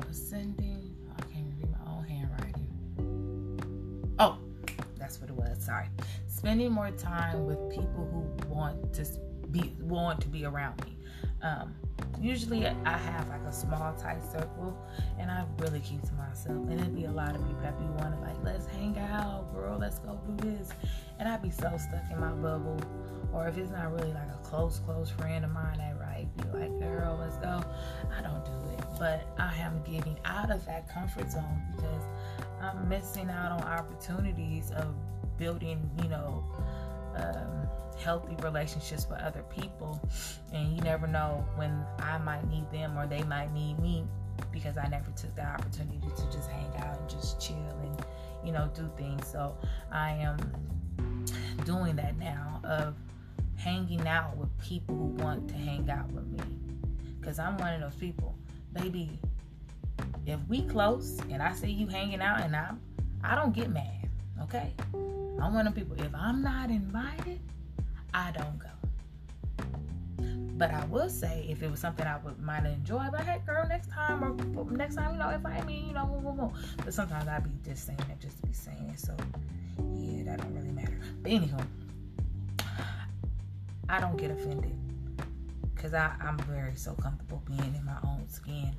ascending. 0.09 0.95
Oh, 1.09 1.13
I 1.17 1.21
can't 1.33 1.53
read 1.57 1.71
my 1.71 1.91
own 1.91 2.03
handwriting. 2.03 2.67
Oh, 4.19 4.37
that's 4.97 5.21
what 5.21 5.29
it 5.29 5.35
was. 5.35 5.63
Sorry, 5.63 5.87
spending 6.27 6.71
more 6.71 6.91
time 6.91 7.45
with 7.45 7.69
people 7.69 8.05
who 8.11 8.53
want 8.53 8.93
to 8.93 9.05
be 9.61 9.73
want 9.81 10.21
to 10.21 10.27
be 10.27 10.45
around 10.45 10.83
me. 10.85 10.97
Um, 11.41 11.75
usually 12.19 12.65
I 12.65 12.97
have 12.97 13.29
like 13.29 13.41
a 13.41 13.53
small 13.53 13.93
tight 13.93 14.23
circle 14.23 14.75
and 15.19 15.29
I 15.29 15.45
really 15.59 15.79
keep 15.79 16.01
to 16.01 16.13
myself 16.13 16.57
and 16.69 16.79
it'd 16.79 16.95
be 16.95 17.05
a 17.05 17.11
lot 17.11 17.35
of 17.35 17.41
people 17.45 17.61
that 17.61 17.77
be 17.77 17.85
wanting 18.01 18.21
like 18.21 18.35
let's 18.43 18.65
hang 18.67 18.97
out 18.97 19.53
girl 19.53 19.77
let's 19.77 19.99
go 19.99 20.19
do 20.27 20.49
this 20.49 20.69
and 21.19 21.29
I'd 21.29 21.41
be 21.41 21.51
so 21.51 21.71
stuck 21.77 22.03
in 22.11 22.19
my 22.19 22.31
bubble 22.31 22.79
or 23.33 23.47
if 23.47 23.57
it's 23.57 23.71
not 23.71 23.93
really 23.93 24.13
like 24.13 24.29
a 24.29 24.39
close 24.43 24.79
close 24.79 25.09
friend 25.09 25.45
of 25.45 25.51
mine 25.51 25.77
that 25.77 25.99
right 25.99 26.27
be 26.37 26.57
like 26.57 26.79
girl 26.79 27.17
let's 27.19 27.37
go 27.37 27.63
I 28.17 28.21
don't 28.21 28.43
do 28.43 28.73
it 28.73 28.85
but 28.97 29.27
I 29.37 29.55
am 29.57 29.81
getting 29.83 30.17
out 30.25 30.49
of 30.49 30.65
that 30.65 30.91
comfort 30.91 31.31
zone 31.31 31.61
because 31.75 32.03
I'm 32.61 32.89
missing 32.89 33.29
out 33.29 33.51
on 33.51 33.61
opportunities 33.61 34.71
of 34.71 34.95
building 35.37 35.89
you 36.01 36.09
know 36.09 36.43
um, 37.15 37.67
healthy 37.97 38.35
relationships 38.41 39.07
with 39.09 39.19
other 39.19 39.43
people. 39.43 39.99
And 40.53 40.75
you 40.75 40.81
never 40.81 41.07
know 41.07 41.45
when 41.55 41.85
I 41.99 42.17
might 42.19 42.47
need 42.49 42.69
them 42.71 42.97
or 42.97 43.07
they 43.07 43.23
might 43.23 43.53
need 43.53 43.79
me 43.79 44.05
because 44.51 44.77
I 44.77 44.87
never 44.87 45.11
took 45.11 45.35
the 45.35 45.45
opportunity 45.45 45.99
to 45.99 46.31
just 46.31 46.49
hang 46.49 46.69
out 46.77 46.99
and 46.99 47.09
just 47.09 47.39
chill 47.39 47.55
and, 47.83 48.05
you 48.43 48.51
know, 48.51 48.69
do 48.73 48.89
things. 48.97 49.27
So 49.27 49.57
I 49.91 50.11
am 50.11 50.37
doing 51.65 51.95
that 51.95 52.17
now 52.17 52.61
of 52.63 52.95
hanging 53.57 54.07
out 54.07 54.35
with 54.37 54.55
people 54.59 54.95
who 54.95 55.23
want 55.23 55.47
to 55.49 55.55
hang 55.55 55.89
out 55.89 56.11
with 56.11 56.27
me. 56.27 56.39
Cause 57.21 57.39
I'm 57.39 57.57
one 57.57 57.73
of 57.73 57.81
those 57.81 57.95
people. 57.95 58.35
Baby, 58.73 59.19
if 60.27 60.39
we 60.47 60.63
close 60.63 61.19
and 61.31 61.41
I 61.41 61.53
see 61.53 61.71
you 61.71 61.87
hanging 61.87 62.21
out 62.21 62.41
and 62.41 62.55
I'm 62.55 62.79
I 63.23 63.33
don't 63.33 63.53
get 63.53 63.71
mad. 63.71 64.09
Okay? 64.43 64.73
I'm 65.39 65.53
one 65.53 65.67
of 65.67 65.75
people. 65.75 65.95
If 65.99 66.13
I'm 66.15 66.41
not 66.41 66.69
invited, 66.69 67.39
I 68.13 68.31
don't 68.31 68.59
go. 68.59 68.69
But 70.57 70.71
I 70.71 70.85
will 70.85 71.09
say, 71.09 71.45
if 71.49 71.61
it 71.61 71.69
was 71.69 71.81
something 71.81 72.05
I 72.05 72.17
would 72.23 72.39
might 72.39 72.65
enjoy, 72.65 73.07
but 73.11 73.21
hey, 73.21 73.41
girl, 73.45 73.67
next 73.67 73.91
time 73.91 74.23
or 74.55 74.71
next 74.71 74.95
time, 74.95 75.13
you 75.13 75.19
know, 75.19 75.29
invite 75.29 75.65
me, 75.65 75.85
you 75.87 75.93
know. 75.93 76.53
But 76.83 76.93
sometimes 76.93 77.27
I'd 77.27 77.43
be 77.43 77.49
just 77.69 77.85
saying 77.85 77.99
it 78.09 78.19
just 78.21 78.39
to 78.39 78.47
be 78.47 78.53
saying 78.53 78.89
it. 78.93 78.99
So 78.99 79.15
yeah, 79.97 80.23
that 80.23 80.41
don't 80.41 80.53
really 80.55 80.71
matter. 80.71 80.97
But 81.21 81.31
anyhow, 81.31 81.59
I 83.89 83.99
don't 83.99 84.15
get 84.15 84.31
offended 84.31 84.77
because 85.75 85.93
I'm 85.93 86.37
very 86.47 86.75
so 86.75 86.93
comfortable 86.93 87.43
being 87.45 87.75
in 87.75 87.83
my 87.83 87.97
own 88.05 88.27
skin 88.29 88.73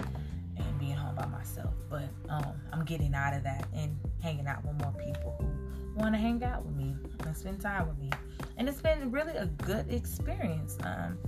and 0.56 0.78
being 0.78 0.96
home 0.96 1.14
by 1.14 1.26
myself. 1.26 1.74
But 1.90 2.08
um, 2.30 2.54
I'm 2.72 2.84
getting 2.86 3.14
out 3.14 3.34
of 3.34 3.42
that 3.42 3.66
and 3.74 3.96
hanging 4.22 4.46
out 4.46 4.64
with 4.64 4.80
more 4.80 4.92
people 4.92 5.36
who 5.38 5.65
want 5.96 6.14
to 6.14 6.18
hang 6.18 6.42
out 6.44 6.64
with 6.64 6.76
me 6.76 6.94
and 7.24 7.36
spend 7.36 7.60
time 7.60 7.88
with 7.88 7.98
me. 7.98 8.10
And 8.56 8.68
it's 8.68 8.80
been 8.80 9.10
really 9.10 9.34
a 9.34 9.46
good 9.46 9.90
experience. 9.90 10.76
Um, 10.84 11.18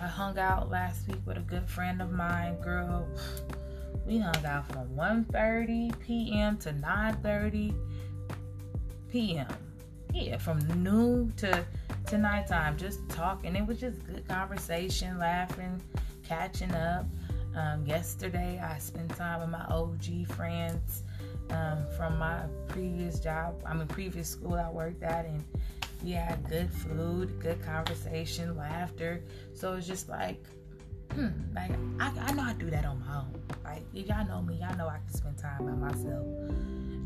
I 0.00 0.06
hung 0.06 0.38
out 0.38 0.70
last 0.70 1.08
week 1.08 1.20
with 1.24 1.38
a 1.38 1.40
good 1.40 1.68
friend 1.68 2.02
of 2.02 2.12
mine, 2.12 2.60
girl. 2.60 3.08
We 4.04 4.18
hung 4.18 4.44
out 4.44 4.70
from 4.70 4.88
1:30 4.94 5.98
p.m. 6.00 6.58
to 6.58 6.72
9:30 6.72 7.74
p.m. 9.10 9.46
Yeah, 10.12 10.38
from 10.38 10.58
noon 10.82 11.32
to 11.38 11.64
to 12.08 12.18
nighttime, 12.18 12.76
just 12.76 13.08
talking. 13.08 13.56
It 13.56 13.66
was 13.66 13.80
just 13.80 14.04
good 14.06 14.26
conversation, 14.28 15.18
laughing, 15.18 15.80
catching 16.22 16.72
up. 16.72 17.06
Um, 17.56 17.86
yesterday, 17.86 18.60
I 18.62 18.78
spent 18.78 19.16
time 19.16 19.40
with 19.40 19.48
my 19.48 19.64
OG 19.64 20.28
friends 20.36 21.02
um, 21.50 21.84
from 21.96 22.18
my 22.18 22.42
previous 22.68 23.20
job. 23.20 23.62
I 23.66 23.74
mean, 23.74 23.86
previous 23.86 24.28
school 24.28 24.54
I 24.54 24.70
worked 24.70 25.02
at, 25.02 25.26
and 25.26 25.44
we 26.02 26.12
had 26.12 26.48
good 26.48 26.70
food, 26.70 27.38
good 27.40 27.64
conversation, 27.64 28.56
laughter. 28.56 29.22
So 29.54 29.74
it's 29.74 29.86
just 29.86 30.08
like, 30.08 30.42
hmm, 31.12 31.28
like 31.54 31.72
I, 32.00 32.12
I 32.20 32.32
know 32.32 32.42
I 32.42 32.54
do 32.54 32.70
that 32.70 32.84
on 32.84 33.00
my 33.00 33.18
own. 33.18 33.40
Like 33.64 33.82
if 33.94 34.06
y'all 34.06 34.26
know 34.26 34.42
me, 34.42 34.58
y'all 34.60 34.76
know 34.76 34.88
I 34.88 34.98
can 34.98 35.12
spend 35.12 35.38
time 35.38 35.64
by 35.64 35.72
myself. 35.72 36.26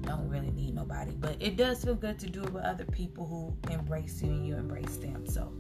Don't 0.03 0.29
really 0.29 0.51
need 0.51 0.75
nobody, 0.75 1.13
but 1.13 1.37
it 1.41 1.57
does 1.57 1.85
feel 1.85 1.95
good 1.95 2.19
to 2.21 2.27
do 2.29 2.43
it 2.43 2.53
with 2.53 2.65
other 2.65 2.85
people 2.85 3.27
who 3.27 3.73
embrace 3.73 4.23
you 4.23 4.31
and 4.31 4.47
you 4.47 4.57
embrace 4.57 4.97
them. 4.97 5.27
So 5.27 5.53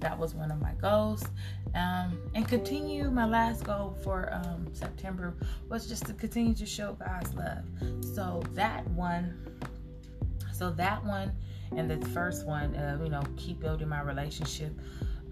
that 0.00 0.18
was 0.18 0.34
one 0.34 0.50
of 0.50 0.60
my 0.60 0.72
goals. 0.80 1.24
Um, 1.74 2.18
and 2.34 2.46
continue. 2.48 3.10
My 3.10 3.26
last 3.26 3.64
goal 3.64 3.96
for 4.02 4.30
um, 4.32 4.66
September 4.72 5.34
was 5.68 5.86
just 5.86 6.06
to 6.06 6.12
continue 6.12 6.54
to 6.54 6.66
show 6.66 6.94
God's 6.94 7.34
love. 7.34 7.64
So 8.14 8.42
that 8.54 8.88
one, 8.90 9.34
so 10.52 10.70
that 10.70 11.04
one 11.04 11.32
and 11.76 11.90
the 11.90 12.04
first 12.08 12.46
one, 12.46 12.74
uh, 12.74 12.98
you 13.02 13.10
know, 13.10 13.22
keep 13.36 13.60
building 13.60 13.88
my 13.88 14.00
relationship 14.00 14.72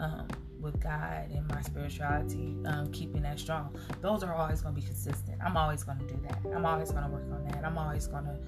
um, 0.00 0.26
with 0.60 0.80
God 0.80 1.30
and 1.30 1.46
my 1.48 1.60
spirituality, 1.62 2.56
um, 2.66 2.90
keeping 2.92 3.22
that 3.22 3.38
strong. 3.38 3.76
Those 4.00 4.22
are 4.22 4.34
always 4.34 4.60
going 4.60 4.74
to 4.74 4.80
be 4.80 4.86
consistent. 4.86 5.38
I'm 5.44 5.56
always 5.56 5.84
going 5.84 5.98
to 5.98 6.06
do 6.06 6.18
that. 6.28 6.38
I'm 6.54 6.66
always 6.66 6.90
going 6.90 7.04
to 7.04 7.10
work 7.10 7.24
on 7.32 7.44
that. 7.48 7.64
I'm 7.64 7.78
always 7.78 8.06
going 8.06 8.24
to 8.24 8.38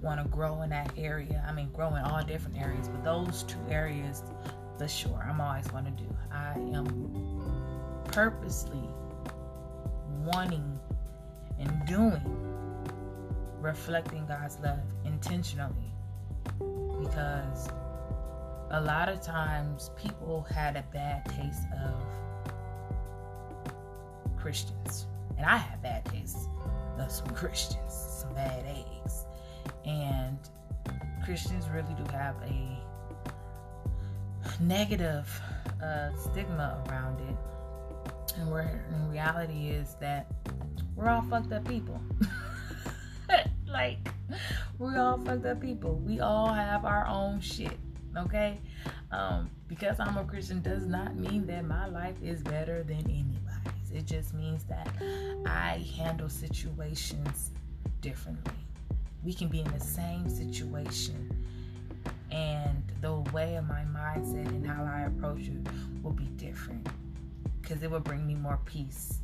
want 0.00 0.22
to 0.22 0.28
grow 0.28 0.62
in 0.62 0.70
that 0.70 0.92
area. 0.96 1.44
I 1.48 1.52
mean, 1.52 1.70
grow 1.72 1.94
in 1.94 2.02
all 2.02 2.22
different 2.24 2.58
areas, 2.58 2.88
but 2.88 3.04
those 3.04 3.44
two 3.44 3.60
areas, 3.70 4.22
for 4.78 4.88
sure, 4.88 5.24
I'm 5.28 5.40
always 5.40 5.66
going 5.68 5.84
to 5.84 5.90
do. 5.90 6.06
I 6.32 6.54
am 6.54 8.02
purposely 8.10 8.82
wanting 10.24 10.78
and 11.58 11.86
doing 11.86 12.20
reflecting 13.60 14.26
God's 14.26 14.58
love 14.58 14.80
intentionally 15.04 15.92
because 16.58 17.68
a 18.72 18.80
lot 18.80 19.08
of 19.10 19.20
times 19.20 19.90
people 19.96 20.46
had 20.50 20.76
a 20.76 20.84
bad 20.94 21.24
taste 21.26 21.66
of 21.84 21.94
Christians. 24.38 25.06
And 25.36 25.46
I 25.46 25.58
had 25.58 25.82
bad 25.82 26.04
taste 26.06 26.48
of 26.98 27.10
some 27.10 27.26
Christians, 27.34 27.92
some 27.92 28.32
bad 28.34 28.64
eggs. 28.66 29.26
And 29.84 30.38
Christians 31.22 31.66
really 31.68 31.94
do 31.94 32.04
have 32.12 32.34
a 32.42 32.78
negative 34.60 35.28
uh, 35.82 36.08
stigma 36.16 36.82
around 36.88 37.20
it. 37.20 37.36
And 38.38 38.50
where 38.50 38.86
in 38.90 39.10
reality 39.10 39.68
is 39.68 39.96
that 40.00 40.26
we're 40.96 41.10
all 41.10 41.22
fucked 41.22 41.52
up 41.52 41.68
people. 41.68 42.00
like 43.68 43.98
we're 44.78 44.98
all 44.98 45.18
fucked 45.18 45.44
up 45.44 45.60
people. 45.60 45.96
We 46.06 46.20
all 46.20 46.52
have 46.52 46.86
our 46.86 47.06
own 47.06 47.40
shit. 47.40 47.78
Okay? 48.16 48.58
Um, 49.10 49.50
because 49.68 49.98
I'm 50.00 50.16
a 50.16 50.24
Christian 50.24 50.60
does 50.60 50.86
not 50.86 51.16
mean 51.16 51.46
that 51.46 51.64
my 51.64 51.86
life 51.86 52.16
is 52.22 52.42
better 52.42 52.82
than 52.82 52.98
anybody's. 52.98 53.90
It 53.92 54.06
just 54.06 54.34
means 54.34 54.64
that 54.64 54.88
I 55.46 55.84
handle 55.96 56.28
situations 56.28 57.50
differently. 58.00 58.52
We 59.22 59.32
can 59.32 59.48
be 59.48 59.60
in 59.60 59.70
the 59.72 59.80
same 59.80 60.28
situation 60.28 61.30
and 62.30 62.82
the 63.00 63.14
way 63.32 63.56
of 63.56 63.68
my 63.68 63.84
mindset 63.94 64.46
and 64.48 64.66
how 64.66 64.84
I 64.84 65.02
approach 65.02 65.42
it 65.42 65.66
will 66.02 66.12
be 66.12 66.24
different 66.24 66.88
because 67.60 67.82
it 67.82 67.90
will 67.90 68.00
bring 68.00 68.26
me 68.26 68.34
more 68.34 68.58
peace 68.64 69.18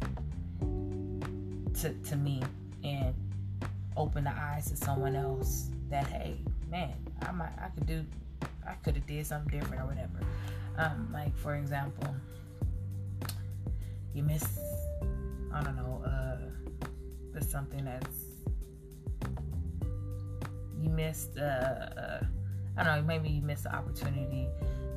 to, 0.61 1.93
to 1.93 2.17
me 2.17 2.43
and 2.85 3.15
open 3.97 4.25
the 4.25 4.31
eyes 4.31 4.71
to 4.71 4.77
someone 4.77 5.17
else 5.17 5.71
that 5.91 6.07
hey 6.07 6.37
man 6.71 6.95
I 7.23 7.33
might 7.33 7.53
I 7.59 7.69
could 7.69 7.87
do 7.87 8.05
I 8.67 8.75
could 8.85 8.97
have 8.97 9.07
did 9.07 9.27
something 9.27 9.59
different 9.59 9.83
or 9.83 9.87
whatever. 9.87 10.21
Um, 10.77 11.09
like 11.13 11.37
for 11.37 11.57
example, 11.57 12.15
you 14.15 14.23
miss 14.23 14.59
I 15.53 15.63
don't 15.63 15.77
know 15.77 16.03
uh, 16.05 17.41
something 17.41 17.85
that's 17.85 18.17
you 20.81 20.91
missed 20.91 21.39
uh, 21.39 21.43
uh, 21.43 22.25
I 22.77 22.85
don't 22.85 22.97
know 22.97 23.03
maybe 23.03 23.29
you 23.29 23.43
missed 23.43 23.65
the 23.65 23.75
opportunity 23.75 24.49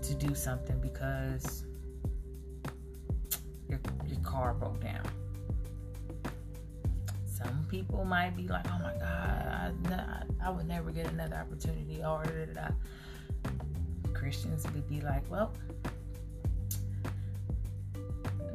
to 0.02 0.14
do 0.16 0.36
something 0.36 0.80
because 0.82 1.66
your 3.70 3.80
your 4.08 4.20
car 4.20 4.54
broke 4.54 4.82
down 4.82 5.08
some 7.42 7.66
people 7.70 8.06
might 8.06 8.36
be 8.36 8.48
like, 8.48 8.66
oh 8.68 8.80
my 8.84 8.94
God, 9.00 9.76
I, 9.92 10.24
I 10.46 10.50
would 10.50 10.68
never 10.68 10.92
get 10.92 11.08
another 11.08 11.38
opportunity. 11.38 12.04
Or 12.04 12.24
Christians 14.14 14.66
would 14.74 14.88
be 14.88 15.02
like, 15.02 15.24
well, 15.30 15.54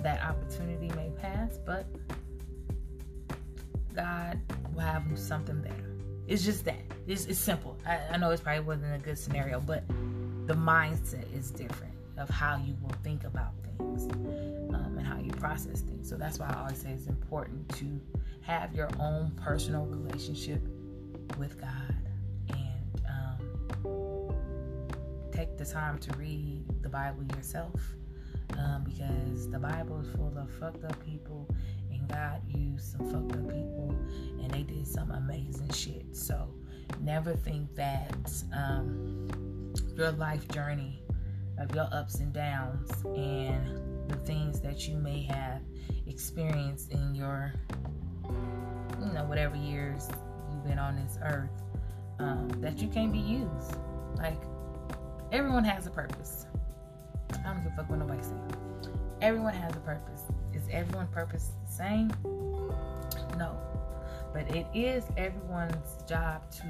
that 0.03 0.23
opportunity 0.23 0.89
may 0.95 1.11
pass, 1.21 1.59
but 1.65 1.87
God 3.95 4.39
will 4.73 4.83
have 4.83 5.05
something 5.17 5.61
better. 5.63 5.97
It's 6.27 6.45
just 6.45 6.65
that. 6.65 6.81
It's, 7.07 7.27
it's 7.27 7.39
simple. 7.39 7.77
I, 7.87 7.99
I 8.13 8.17
know 8.17 8.31
it's 8.31 8.43
probably 8.43 8.65
wasn't 8.65 8.95
a 8.95 8.99
good 8.99 9.19
scenario, 9.19 9.61
but 9.61 9.87
the 10.47 10.55
mindset 10.55 11.25
is 11.37 11.51
different 11.51 11.95
of 12.19 12.29
how 12.29 12.57
you 12.57 12.77
will 12.83 12.95
think 13.03 13.25
about 13.25 13.53
things 13.63 14.05
um, 14.13 14.95
and 14.99 15.07
how 15.07 15.19
you 15.19 15.31
process 15.33 15.81
things. 15.81 16.09
So 16.09 16.17
that's 16.17 16.39
why 16.39 16.47
I 16.47 16.61
always 16.61 16.81
say 16.81 16.91
it's 16.91 17.07
important 17.07 17.69
to 17.77 18.01
have 18.43 18.75
your 18.75 18.89
own 19.01 19.33
personal 19.37 19.87
relationship 19.87 20.63
with 21.39 21.61
God 21.61 21.86
the 25.57 25.65
time 25.65 25.99
to 25.99 26.17
read 26.17 26.65
the 26.83 26.89
Bible 26.89 27.25
yourself 27.35 27.81
um, 28.59 28.85
because 28.85 29.51
the 29.51 29.59
Bible 29.59 30.01
is 30.01 30.09
full 30.15 30.35
of 30.37 30.51
fucked 30.59 30.85
up 30.85 31.05
people 31.05 31.49
and 31.91 32.09
God 32.09 32.41
used 32.49 32.93
some 32.93 33.11
fucked 33.11 33.33
up 33.33 33.49
people 33.49 33.95
and 34.43 34.51
they 34.51 34.63
did 34.63 34.87
some 34.87 35.11
amazing 35.11 35.71
shit. 35.71 36.15
So 36.15 36.49
never 37.01 37.35
think 37.35 37.75
that 37.75 38.33
um, 38.55 39.29
your 39.97 40.13
life 40.13 40.47
journey 40.49 41.03
of 41.59 41.75
your 41.75 41.89
ups 41.93 42.17
and 42.17 42.33
downs 42.33 42.91
and 43.17 44.11
the 44.11 44.17
things 44.25 44.61
that 44.61 44.87
you 44.87 44.97
may 44.97 45.23
have 45.23 45.63
experienced 46.07 46.93
in 46.93 47.15
your 47.15 47.53
you 49.01 49.13
know, 49.13 49.25
whatever 49.25 49.57
years 49.57 50.09
you've 50.51 50.65
been 50.65 50.79
on 50.79 50.97
this 50.97 51.19
earth, 51.23 51.63
um, 52.19 52.49
that 52.61 52.79
you 52.79 52.89
can't 52.89 53.13
be 53.13 53.19
used. 53.19 53.77
Like, 54.17 54.41
everyone 55.33 55.65
has 55.65 55.87
a 55.87 55.91
purpose. 55.91 56.47
I 57.33 57.43
don't 57.43 57.63
give 57.63 57.73
a 57.73 57.77
fuck 57.77 57.91
what 57.91 57.99
nobody 57.99 58.23
says. 58.23 58.93
Everyone 59.21 59.55
has 59.55 59.75
a 59.75 59.81
purpose. 59.81 60.23
Is 60.55 60.63
everyone's 60.71 61.11
purpose 61.11 61.51
the 61.67 61.73
same? 61.73 62.13
No. 63.37 63.57
But 64.33 64.55
it 64.55 64.67
is 64.75 65.05
everyone's 65.17 66.03
job 66.09 66.43
to 66.53 66.65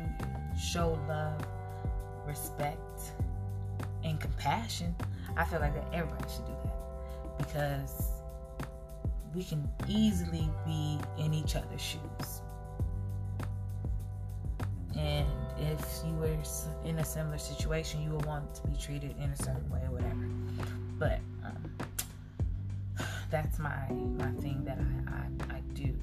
show 0.59 0.99
love, 1.09 1.41
respect, 2.27 3.13
and 4.05 4.21
compassion. 4.21 4.95
I 5.37 5.45
feel 5.45 5.61
like 5.61 5.75
that 5.75 5.87
everybody 5.93 6.25
should 6.33 6.47
do 6.47 6.53
that 6.65 7.39
because 7.39 8.11
we 9.35 9.45
can 9.45 9.69
easily 9.89 10.49
be 10.65 10.99
in 11.19 11.35
each 11.35 11.57
other's 11.57 11.81
shoes. 11.81 12.43
If 15.67 16.07
you 16.07 16.15
were 16.15 16.37
in 16.85 16.99
a 16.99 17.05
similar 17.05 17.39
situation, 17.39 18.03
you 18.03 18.11
would 18.11 18.27
want 18.27 18.55
to 18.57 18.67
be 18.67 18.77
treated 18.77 19.15
in 19.19 19.31
a 19.31 19.37
certain 19.37 19.69
way 19.71 19.81
or 19.85 19.93
whatever. 19.93 20.29
But 20.99 21.21
um, 21.45 21.71
that's 23.31 23.59
my 23.59 23.89
my 23.91 24.31
thing 24.41 24.65
that 24.65 24.79
I, 24.79 25.55
I, 25.55 25.57
I 25.57 25.61
do 25.75 25.95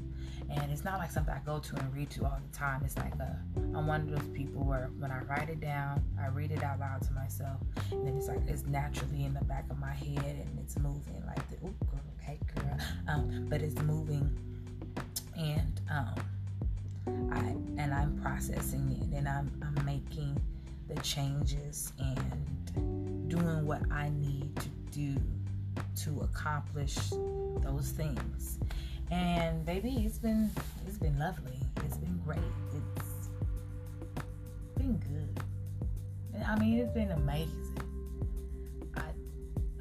and 0.55 0.71
it's 0.71 0.83
not 0.83 0.99
like 0.99 1.11
something 1.11 1.33
I 1.33 1.39
go 1.45 1.59
to 1.59 1.75
and 1.75 1.93
read 1.93 2.09
to 2.11 2.25
all 2.25 2.39
the 2.51 2.57
time. 2.57 2.81
It's 2.85 2.97
like 2.97 3.13
a, 3.15 3.37
I'm 3.75 3.87
one 3.87 4.01
of 4.01 4.11
those 4.11 4.29
people 4.29 4.63
where 4.63 4.89
when 4.99 5.11
I 5.11 5.19
write 5.23 5.49
it 5.49 5.59
down, 5.59 6.03
I 6.21 6.27
read 6.27 6.51
it 6.51 6.63
out 6.63 6.79
loud 6.79 7.01
to 7.03 7.13
myself, 7.13 7.59
and 7.91 8.07
then 8.07 8.17
it's 8.17 8.27
like 8.27 8.41
it's 8.47 8.65
naturally 8.65 9.25
in 9.25 9.33
the 9.33 9.43
back 9.45 9.65
of 9.69 9.79
my 9.79 9.93
head 9.93 10.45
and 10.45 10.59
it's 10.59 10.77
moving 10.77 11.23
like 11.25 11.49
the 11.49 11.57
oh 11.65 11.73
girl, 11.89 12.01
okay 12.21 12.39
girl, 12.55 12.77
um, 13.07 13.47
but 13.49 13.61
it's 13.61 13.79
moving, 13.81 14.29
and 15.37 15.81
um, 15.89 16.15
I 17.07 17.55
and 17.77 17.93
I'm 17.93 18.19
processing 18.21 18.97
it 19.01 19.17
and 19.17 19.27
I'm 19.27 19.51
I'm 19.61 19.85
making 19.85 20.41
the 20.87 20.99
changes 21.01 21.93
and 21.99 23.29
doing 23.29 23.65
what 23.65 23.81
I 23.91 24.09
need 24.09 24.55
to 24.57 24.69
do 24.91 25.21
to 26.03 26.21
accomplish 26.21 26.95
those 27.61 27.89
things 27.89 28.59
and 29.13 29.63
baby, 29.63 30.03
it's 30.05 30.17
been 30.17 30.49
it's 30.87 30.97
been 30.97 31.17
lovely. 31.19 31.59
It's 31.85 31.97
been 31.97 32.19
great. 32.25 32.39
It's 32.95 33.29
been 34.75 34.97
good. 34.97 35.43
I 36.47 36.57
mean, 36.57 36.79
it's 36.79 36.93
been 36.93 37.11
amazing. 37.11 37.77
I 38.95 39.03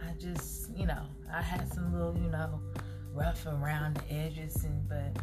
I 0.01 0.13
just 0.19 0.77
you 0.77 0.87
know 0.87 1.03
I 1.33 1.41
had 1.41 1.73
some 1.73 1.95
little 1.95 2.15
you 2.15 2.29
know 2.29 2.61
rough 3.15 3.47
around 3.47 3.97
the 3.97 4.15
edges 4.15 4.65
and 4.65 4.87
but 4.87 5.23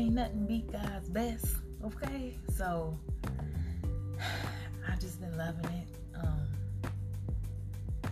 can't 0.00 0.14
nothing 0.14 0.46
beat 0.46 0.72
God's 0.72 1.10
best. 1.10 1.46
Okay, 1.84 2.34
so 2.56 2.98
I 4.88 4.96
just 4.98 5.20
been 5.20 5.36
loving 5.36 5.64
it. 5.66 5.88
Um, 6.14 6.90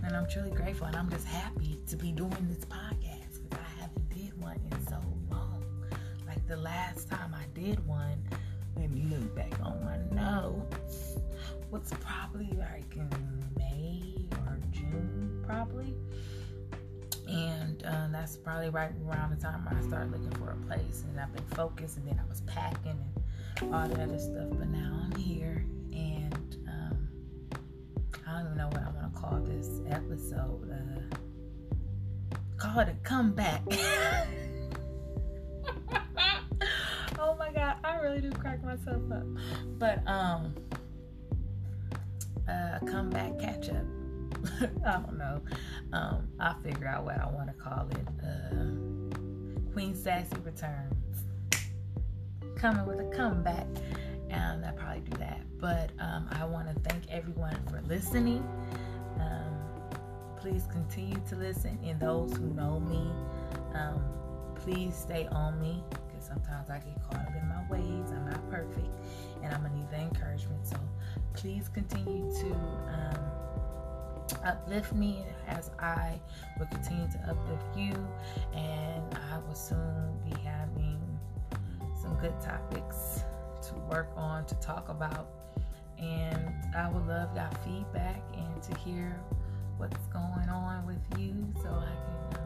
and 0.04 0.14
I'm 0.14 0.28
truly 0.28 0.50
grateful 0.50 0.86
and 0.86 0.96
I'm 0.96 1.08
just 1.08 1.26
happy 1.26 1.78
to 1.86 1.96
be 1.96 2.12
doing 2.12 2.46
this 2.48 2.64
podcast 2.66 3.42
because 3.42 3.64
I 3.64 3.80
haven't 3.80 4.08
did 4.10 4.38
one 4.40 4.60
in 4.70 4.86
so 4.86 4.98
long. 5.30 5.64
Like 6.26 6.46
the 6.46 6.58
last 6.58 7.08
time 7.08 7.34
I 7.34 7.46
did 7.58 7.86
one, 7.86 8.22
let 8.76 8.90
me 8.90 9.06
look 9.10 9.34
back 9.34 9.58
on 9.62 9.82
my 9.82 9.98
notes. 10.14 11.16
What's 11.70 11.92
probably 12.00 12.50
like 12.58 12.96
in 12.96 13.08
May 13.56 14.26
or 14.46 14.58
June, 14.72 15.42
probably. 15.46 15.94
And 17.38 17.82
uh, 17.84 18.08
that's 18.10 18.36
probably 18.36 18.70
right 18.70 18.90
around 19.06 19.30
the 19.30 19.42
time 19.42 19.68
I 19.70 19.80
started 19.86 20.10
looking 20.10 20.32
for 20.38 20.50
a 20.50 20.56
place. 20.66 21.04
And 21.08 21.20
I've 21.20 21.32
been 21.32 21.44
focused, 21.56 21.96
and 21.98 22.06
then 22.06 22.20
I 22.24 22.28
was 22.28 22.40
packing 22.42 22.98
and 23.60 23.74
all 23.74 23.88
that 23.88 24.00
other 24.00 24.18
stuff. 24.18 24.48
But 24.50 24.68
now 24.68 25.00
I'm 25.04 25.14
here, 25.20 25.64
and 25.92 26.56
um, 26.68 27.08
I 28.26 28.32
don't 28.32 28.46
even 28.46 28.58
know 28.58 28.68
what 28.68 28.82
I 28.82 28.90
want 28.90 29.14
to 29.14 29.20
call 29.20 29.40
this 29.40 29.80
episode. 29.88 30.70
Uh, 30.70 31.00
call 32.56 32.80
it 32.80 32.88
a 32.88 32.94
comeback. 33.04 33.62
oh 37.18 37.36
my 37.38 37.52
god, 37.52 37.76
I 37.84 37.98
really 37.98 38.20
do 38.20 38.30
crack 38.32 38.64
myself 38.64 39.02
up. 39.12 39.26
But 39.78 40.06
um, 40.08 40.54
uh, 42.48 42.78
comeback 42.86 43.38
catch 43.38 43.68
up. 43.68 43.84
I 44.86 44.92
don't 44.92 45.18
know. 45.18 45.40
Um, 45.92 46.28
I'll 46.40 46.60
figure 46.62 46.86
out 46.86 47.04
what 47.04 47.18
I 47.20 47.26
want 47.30 47.48
to 47.48 47.54
call 47.54 47.88
it. 47.90 48.08
Uh, 48.24 49.72
Queen 49.72 49.94
Sassy 49.94 50.36
returns. 50.44 50.94
Coming 52.56 52.86
with 52.86 53.00
a 53.00 53.16
comeback. 53.16 53.66
And 54.30 54.64
I'll 54.64 54.72
probably 54.74 55.00
do 55.00 55.16
that. 55.18 55.40
But 55.58 55.90
um, 55.98 56.28
I 56.32 56.44
want 56.44 56.68
to 56.68 56.74
thank 56.88 57.10
everyone 57.10 57.58
for 57.70 57.80
listening. 57.88 58.46
Um, 59.18 59.56
please 60.36 60.66
continue 60.70 61.20
to 61.28 61.36
listen. 61.36 61.78
And 61.84 61.98
those 61.98 62.36
who 62.36 62.46
know 62.54 62.80
me, 62.80 63.10
um, 63.74 64.02
please 64.56 64.94
stay 64.94 65.26
on 65.30 65.60
me 65.60 65.82
because 65.90 66.26
sometimes 66.26 66.70
I 66.70 66.78
get 66.78 67.02
caught 67.04 67.26
up 67.26 67.34
in 67.40 67.48
my 67.48 67.64
ways. 67.70 68.12
I'm 68.12 68.26
not 68.26 68.50
perfect 68.50 68.88
and 69.42 69.54
I'm 69.54 69.60
going 69.60 69.72
to 69.72 69.78
need 69.78 69.90
the 69.90 69.98
encouragement. 69.98 70.66
So 70.66 70.76
please 71.34 71.68
continue 71.68 72.30
to 72.40 72.52
um, 72.52 73.37
uplift 74.44 74.92
me 74.92 75.24
as 75.46 75.70
I 75.78 76.20
will 76.58 76.66
continue 76.66 77.08
to 77.12 77.18
uplift 77.30 77.76
you. 77.76 77.94
And 78.54 79.02
I 79.32 79.38
will 79.46 79.54
soon 79.54 80.18
be 80.24 80.38
having 80.40 81.00
some 82.00 82.16
good 82.20 82.38
topics 82.40 83.22
to 83.68 83.74
work 83.90 84.10
on, 84.16 84.46
to 84.46 84.54
talk 84.56 84.88
about. 84.88 85.28
And 85.98 86.52
I 86.76 86.88
would 86.90 87.06
love 87.06 87.34
your 87.34 87.50
feedback 87.64 88.22
and 88.34 88.62
to 88.62 88.78
hear 88.78 89.18
what's 89.78 90.06
going 90.08 90.48
on 90.48 90.86
with 90.86 91.18
you 91.18 91.34
so 91.62 91.68
I 91.70 91.86
can. 91.86 92.40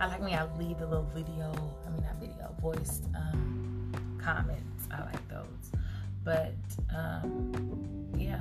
I 0.00 0.06
like 0.06 0.20
when 0.20 0.32
I 0.32 0.46
leave 0.56 0.78
the 0.78 0.86
little 0.86 1.10
video, 1.14 1.52
I 1.86 1.90
mean, 1.90 2.02
not 2.02 2.16
video, 2.18 2.54
voiced 2.60 3.04
um, 3.14 3.92
comments. 4.18 4.88
I 4.90 5.02
like 5.04 5.28
those. 5.28 5.72
But 6.24 6.54
um, 6.96 7.52
yeah, 8.16 8.40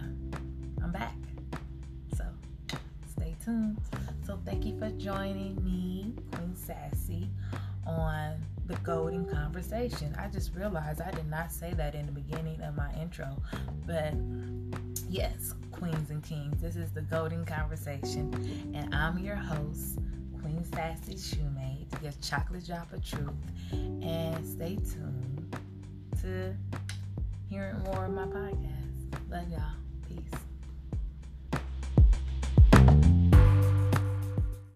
I'm 0.81 0.91
back. 0.91 1.15
So. 3.45 3.75
So 4.29 4.39
thank 4.45 4.63
you 4.63 4.77
for 4.77 4.91
joining 4.91 5.55
me, 5.63 6.13
Queen 6.33 6.55
Sassy, 6.55 7.31
on 7.87 8.35
the 8.67 8.75
golden 8.83 9.25
conversation. 9.25 10.15
I 10.19 10.27
just 10.27 10.53
realized 10.53 11.01
I 11.01 11.09
did 11.09 11.27
not 11.27 11.51
say 11.51 11.73
that 11.73 11.95
in 11.95 12.05
the 12.05 12.11
beginning 12.11 12.61
of 12.61 12.75
my 12.75 12.93
intro, 13.01 13.41
but 13.87 14.13
yes, 15.09 15.55
queens 15.71 16.11
and 16.11 16.21
kings, 16.21 16.61
this 16.61 16.75
is 16.75 16.91
the 16.91 17.01
golden 17.01 17.43
conversation, 17.43 18.31
and 18.75 18.93
I'm 18.93 19.17
your 19.17 19.35
host, 19.35 19.97
Queen 20.41 20.63
Sassy 20.63 21.15
Shumate, 21.15 21.87
your 22.03 22.13
chocolate 22.21 22.67
drop 22.67 22.93
of 22.93 23.03
truth, 23.03 23.33
and 23.71 24.45
stay 24.45 24.75
tuned 24.75 25.57
to 26.21 26.55
hearing 27.49 27.79
more 27.79 28.05
of 28.05 28.13
my 28.13 28.25
podcast. 28.25 29.31
Love 29.31 29.49
y'all. 29.49 29.88